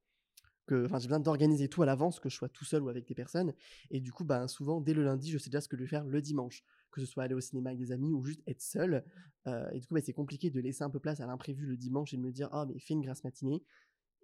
Enfin, 0.71 0.99
j'ai 0.99 1.09
besoin 1.09 1.21
d'organiser 1.21 1.69
tout 1.69 1.83
à 1.83 1.87
l'avance, 1.87 2.21
que 2.21 2.29
je 2.29 2.37
sois 2.37 2.49
tout 2.49 2.65
seul 2.65 2.83
ou 2.83 2.89
avec 2.89 3.07
des 3.07 3.15
personnes. 3.15 3.53
Et 3.91 4.01
du 4.01 4.13
coup, 4.13 4.25
ben, 4.25 4.49
souvent, 4.49 4.81
dès 4.81 4.95
le 4.95 5.03
lundi, 5.03 5.31
je 5.31 5.39
sais 5.39 5.51
déjà 5.51 5.61
ce 5.61 5.69
que 5.69 5.77
je 5.77 5.83
vais 5.83 5.89
faire 5.89 6.05
le 6.05 6.23
dimanche. 6.23 6.65
Que 6.91 7.01
ce 7.01 7.07
soit 7.07 7.25
aller 7.25 7.35
au 7.35 7.41
cinéma 7.41 7.71
avec 7.71 7.81
des 7.81 7.93
amis 7.93 8.13
ou 8.13 8.25
juste 8.25 8.43
être 8.47 8.63
seul. 8.63 9.05
Euh, 9.47 9.69
et 9.73 9.81
du 9.81 9.87
coup, 9.87 9.95
ben, 9.95 10.03
c'est 10.05 10.13
compliqué 10.13 10.51
de 10.51 10.61
laisser 10.61 10.85
un 10.85 10.91
peu 10.91 11.01
place 11.01 11.21
à 11.21 11.27
l'imprévu 11.27 11.67
le 11.67 11.77
dimanche 11.77 12.15
et 12.15 12.17
de 12.17 12.23
me 12.23 12.31
dire, 12.31 12.49
ah, 12.53 12.67
mais 12.67 12.79
fais 12.79 12.95
une 12.95 13.03
grasse 13.03 13.25
matinée. 13.25 13.63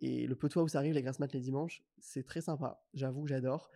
Et 0.00 0.26
le 0.26 0.36
peu 0.36 0.48
de 0.48 0.52
fois 0.52 0.62
où 0.62 0.68
ça 0.68 0.78
arrive, 0.78 0.94
les 0.94 1.02
grasses 1.02 1.18
mat 1.18 1.32
les 1.32 1.40
dimanches, 1.40 1.82
c'est 1.98 2.22
très 2.22 2.40
sympa. 2.40 2.82
J'avoue 2.94 3.26
j'adore. 3.26 3.70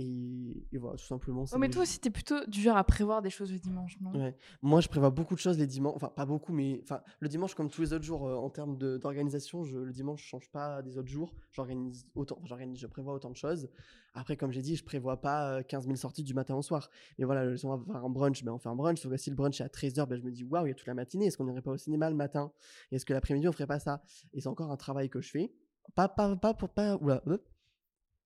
Et, 0.00 0.78
voilà, 0.78 0.96
tout 0.96 1.04
simplement. 1.04 1.44
Oh, 1.52 1.58
mais 1.58 1.68
toi 1.68 1.82
aussi, 1.82 1.98
t'es 2.00 2.10
plutôt 2.10 2.44
du 2.46 2.60
genre 2.60 2.76
à 2.76 2.84
prévoir 2.84 3.22
des 3.22 3.30
choses 3.30 3.52
le 3.52 3.58
dimanche, 3.58 3.98
non? 4.00 4.12
Ouais. 4.12 4.34
Moi, 4.62 4.80
je 4.80 4.88
prévois 4.88 5.10
beaucoup 5.10 5.34
de 5.34 5.40
choses 5.40 5.58
les 5.58 5.66
dimanches. 5.66 5.96
Enfin, 5.96 6.08
pas 6.08 6.26
beaucoup, 6.26 6.52
mais 6.52 6.80
enfin, 6.82 7.00
le 7.18 7.28
dimanche, 7.28 7.54
comme 7.54 7.68
tous 7.68 7.82
les 7.82 7.92
autres 7.92 8.04
jours, 8.04 8.26
euh, 8.26 8.36
en 8.36 8.50
termes 8.50 8.76
d'organisation, 8.76 9.62
le 9.62 9.92
dimanche, 9.92 10.22
je 10.22 10.28
change 10.28 10.50
pas 10.50 10.82
des 10.82 10.98
autres 10.98 11.08
jours. 11.08 11.34
J'organise 11.52 12.06
autant, 12.14 12.40
j'organise, 12.44 12.78
je 12.78 12.86
prévois 12.86 13.14
autant 13.14 13.30
de 13.30 13.36
choses. 13.36 13.68
Après, 14.14 14.36
comme 14.36 14.50
j'ai 14.52 14.62
dit, 14.62 14.76
je 14.76 14.84
prévois 14.84 15.20
pas 15.20 15.62
15 15.62 15.84
euh, 15.84 15.86
000 15.86 15.96
sorties 15.96 16.24
du 16.24 16.34
matin 16.34 16.54
au 16.54 16.62
soir. 16.62 16.90
Mais 17.18 17.24
voilà, 17.24 17.56
si 17.56 17.64
on 17.64 17.76
va 17.76 17.92
faire 17.92 18.04
un 18.04 18.10
brunch, 18.10 18.42
ben 18.42 18.52
on 18.52 18.58
fait 18.58 18.68
un 18.68 18.74
brunch. 18.74 19.00
Sauf 19.00 19.12
que 19.12 19.16
si 19.16 19.30
le 19.30 19.36
brunch 19.36 19.60
est 19.60 19.64
à 19.64 19.68
13h, 19.68 20.06
ben 20.06 20.18
je 20.18 20.24
me 20.24 20.30
dis, 20.30 20.44
waouh, 20.44 20.66
il 20.66 20.70
y 20.70 20.72
a 20.72 20.74
toute 20.74 20.88
la 20.88 20.94
matinée. 20.94 21.26
Est-ce 21.26 21.36
qu'on 21.36 21.44
n'irait 21.44 21.62
pas 21.62 21.70
au 21.70 21.76
cinéma 21.76 22.10
le 22.10 22.16
matin? 22.16 22.52
Est-ce 22.90 23.04
que 23.04 23.12
l'après-midi, 23.12 23.48
on 23.48 23.52
ferait 23.52 23.66
pas 23.66 23.78
ça? 23.78 24.02
Et 24.32 24.40
c'est 24.40 24.48
encore 24.48 24.70
un 24.70 24.76
travail 24.76 25.08
que 25.08 25.20
je 25.20 25.30
fais. 25.30 25.52
Pas, 25.94 26.08
pas, 26.08 26.34
pas 26.36 26.54
pour 26.54 26.70
pas. 26.70 26.96
Oula, 26.96 27.22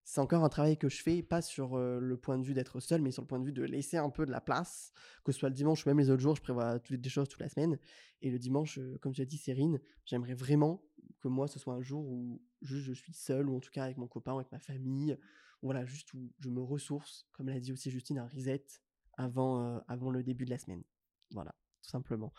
c'est 0.04 0.20
encore 0.20 0.44
un 0.44 0.48
travail 0.48 0.76
que 0.76 0.88
je 0.88 1.02
fais, 1.02 1.22
pas 1.22 1.40
sur 1.40 1.78
le 1.78 2.16
point 2.16 2.38
de 2.38 2.44
vue 2.44 2.54
d'être 2.54 2.78
seul, 2.78 3.00
mais 3.00 3.10
sur 3.10 3.22
le 3.22 3.26
point 3.26 3.40
de 3.40 3.44
vue 3.44 3.52
de 3.52 3.62
laisser 3.62 3.96
un 3.96 4.10
peu 4.10 4.26
de 4.26 4.30
la 4.30 4.40
place, 4.40 4.92
que 5.24 5.32
ce 5.32 5.38
soit 5.38 5.48
le 5.48 5.54
dimanche 5.54 5.86
ou 5.86 5.88
même 5.88 5.98
les 5.98 6.10
autres 6.10 6.22
jours, 6.22 6.36
je 6.36 6.42
prévois 6.42 6.78
toutes 6.78 7.00
des 7.00 7.08
choses 7.08 7.28
toute 7.28 7.40
la 7.40 7.48
semaine. 7.48 7.78
Et 8.20 8.30
le 8.30 8.38
dimanche, 8.38 8.78
comme 9.00 9.12
tu 9.12 9.22
as 9.22 9.26
dit, 9.26 9.38
Cérine, 9.38 9.80
j'aimerais 10.04 10.34
vraiment 10.34 10.82
que 11.20 11.28
moi, 11.28 11.48
ce 11.48 11.58
soit 11.58 11.74
un 11.74 11.80
jour 11.80 12.06
où 12.06 12.42
juste 12.60 12.84
je 12.84 12.92
suis 12.92 13.14
seul, 13.14 13.48
ou 13.48 13.56
en 13.56 13.60
tout 13.60 13.70
cas 13.70 13.84
avec 13.84 13.96
mon 13.96 14.06
copain, 14.06 14.32
ou 14.34 14.36
avec 14.36 14.52
ma 14.52 14.58
famille, 14.58 15.16
voilà, 15.62 15.86
juste 15.86 16.12
où 16.12 16.30
je 16.38 16.50
me 16.50 16.60
ressource, 16.60 17.26
comme 17.32 17.48
l'a 17.48 17.58
dit 17.58 17.72
aussi 17.72 17.90
Justine, 17.90 18.18
un 18.18 18.26
reset 18.26 18.66
avant, 19.14 19.78
avant 19.88 20.10
le 20.10 20.22
début 20.22 20.44
de 20.44 20.50
la 20.50 20.58
semaine. 20.58 20.82
Voilà, 21.30 21.54
tout 21.82 21.88
simplement. 21.88 22.32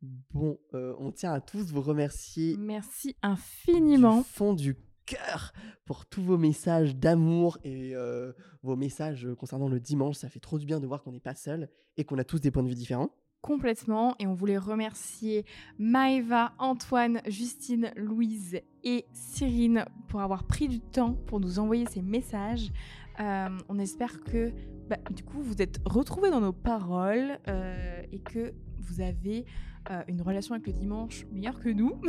Bon, 0.00 0.60
on 0.72 1.10
tient 1.10 1.32
à 1.32 1.40
tous 1.40 1.72
vous 1.72 1.82
remercier. 1.82 2.56
Merci 2.56 3.16
infiniment. 3.20 4.18
Du 4.18 4.24
fond 4.24 4.54
du 4.54 4.76
cœur 5.06 5.52
pour 5.84 6.06
tous 6.06 6.22
vos 6.22 6.38
messages 6.38 6.96
d'amour 6.96 7.58
et 7.64 7.94
euh, 7.94 8.32
vos 8.62 8.76
messages 8.76 9.28
concernant 9.38 9.68
le 9.68 9.80
dimanche. 9.80 10.16
Ça 10.16 10.28
fait 10.28 10.40
trop 10.40 10.58
du 10.58 10.66
bien 10.66 10.80
de 10.80 10.86
voir 10.86 11.02
qu'on 11.02 11.12
n'est 11.12 11.20
pas 11.20 11.34
seul 11.34 11.68
et 11.96 12.04
qu'on 12.04 12.18
a 12.18 12.24
tous 12.24 12.40
des 12.40 12.50
points 12.50 12.62
de 12.62 12.68
vue 12.68 12.74
différents. 12.74 13.10
Complètement. 13.40 14.14
Et 14.18 14.26
on 14.26 14.34
voulait 14.34 14.58
remercier 14.58 15.46
Maëva, 15.78 16.52
Antoine, 16.58 17.22
Justine, 17.26 17.90
Louise 17.96 18.60
et 18.84 19.06
Cyrine 19.12 19.86
pour 20.08 20.20
avoir 20.20 20.44
pris 20.44 20.68
du 20.68 20.80
temps 20.80 21.14
pour 21.26 21.40
nous 21.40 21.58
envoyer 21.58 21.86
ces 21.86 22.02
messages. 22.02 22.70
Euh, 23.18 23.48
on 23.68 23.78
espère 23.78 24.20
que 24.20 24.52
bah, 24.88 24.98
du 25.10 25.22
coup 25.22 25.40
vous 25.40 25.60
êtes 25.60 25.80
retrouvés 25.84 26.30
dans 26.30 26.40
nos 26.40 26.52
paroles 26.52 27.38
euh, 27.48 28.02
et 28.12 28.18
que 28.18 28.52
vous 28.78 29.00
avez 29.00 29.46
euh, 29.90 30.02
une 30.08 30.20
relation 30.20 30.54
avec 30.54 30.66
le 30.66 30.72
dimanche 30.72 31.26
meilleure 31.32 31.58
que 31.58 31.70
nous. 31.70 32.00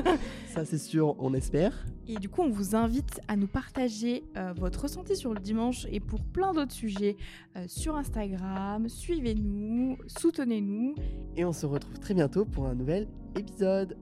Ça 0.48 0.64
c'est 0.64 0.78
sûr, 0.78 1.14
on 1.18 1.32
espère. 1.32 1.86
Et 2.08 2.16
du 2.16 2.28
coup, 2.28 2.42
on 2.42 2.50
vous 2.50 2.74
invite 2.74 3.20
à 3.28 3.36
nous 3.36 3.46
partager 3.46 4.24
euh, 4.36 4.52
votre 4.56 4.82
ressenti 4.82 5.14
sur 5.14 5.32
le 5.32 5.40
dimanche 5.40 5.86
et 5.90 6.00
pour 6.00 6.24
plein 6.24 6.52
d'autres 6.52 6.72
sujets 6.72 7.16
euh, 7.56 7.64
sur 7.68 7.96
Instagram. 7.96 8.88
Suivez-nous, 8.88 9.96
soutenez-nous. 10.08 10.96
Et 11.36 11.44
on 11.44 11.52
se 11.52 11.66
retrouve 11.66 11.98
très 12.00 12.14
bientôt 12.14 12.44
pour 12.44 12.66
un 12.66 12.74
nouvel 12.74 13.06
épisode. 13.36 13.96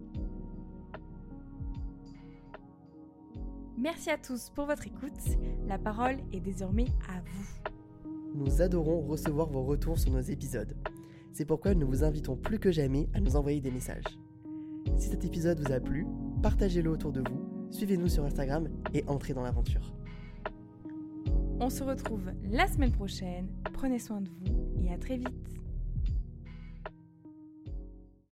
Merci 3.76 4.10
à 4.10 4.18
tous 4.18 4.50
pour 4.54 4.64
votre 4.64 4.86
écoute. 4.86 5.36
La 5.66 5.78
parole 5.78 6.16
est 6.32 6.40
désormais 6.40 6.86
à 7.08 7.20
vous. 7.20 7.70
Nous 8.34 8.62
adorons 8.62 9.02
recevoir 9.02 9.48
vos 9.48 9.64
retours 9.64 9.98
sur 9.98 10.12
nos 10.12 10.20
épisodes. 10.20 10.74
C'est 11.32 11.44
pourquoi 11.44 11.74
nous 11.74 11.86
vous 11.86 12.04
invitons 12.04 12.36
plus 12.36 12.58
que 12.58 12.70
jamais 12.70 13.08
à 13.14 13.20
nous 13.20 13.36
envoyer 13.36 13.60
des 13.60 13.70
messages. 13.70 14.18
Si 14.96 15.08
cet 15.08 15.24
épisode 15.24 15.60
vous 15.60 15.72
a 15.72 15.80
plu, 15.80 16.06
partagez-le 16.42 16.90
autour 16.90 17.12
de 17.12 17.20
vous, 17.20 17.68
suivez-nous 17.70 18.08
sur 18.08 18.24
Instagram 18.24 18.68
et 18.94 19.04
entrez 19.06 19.34
dans 19.34 19.42
l'aventure. 19.42 19.92
On 21.60 21.70
se 21.70 21.82
retrouve 21.82 22.30
la 22.50 22.66
semaine 22.68 22.92
prochaine, 22.92 23.48
prenez 23.72 23.98
soin 23.98 24.20
de 24.20 24.28
vous 24.28 24.84
et 24.84 24.92
à 24.92 24.98
très 24.98 25.16
vite 25.16 25.28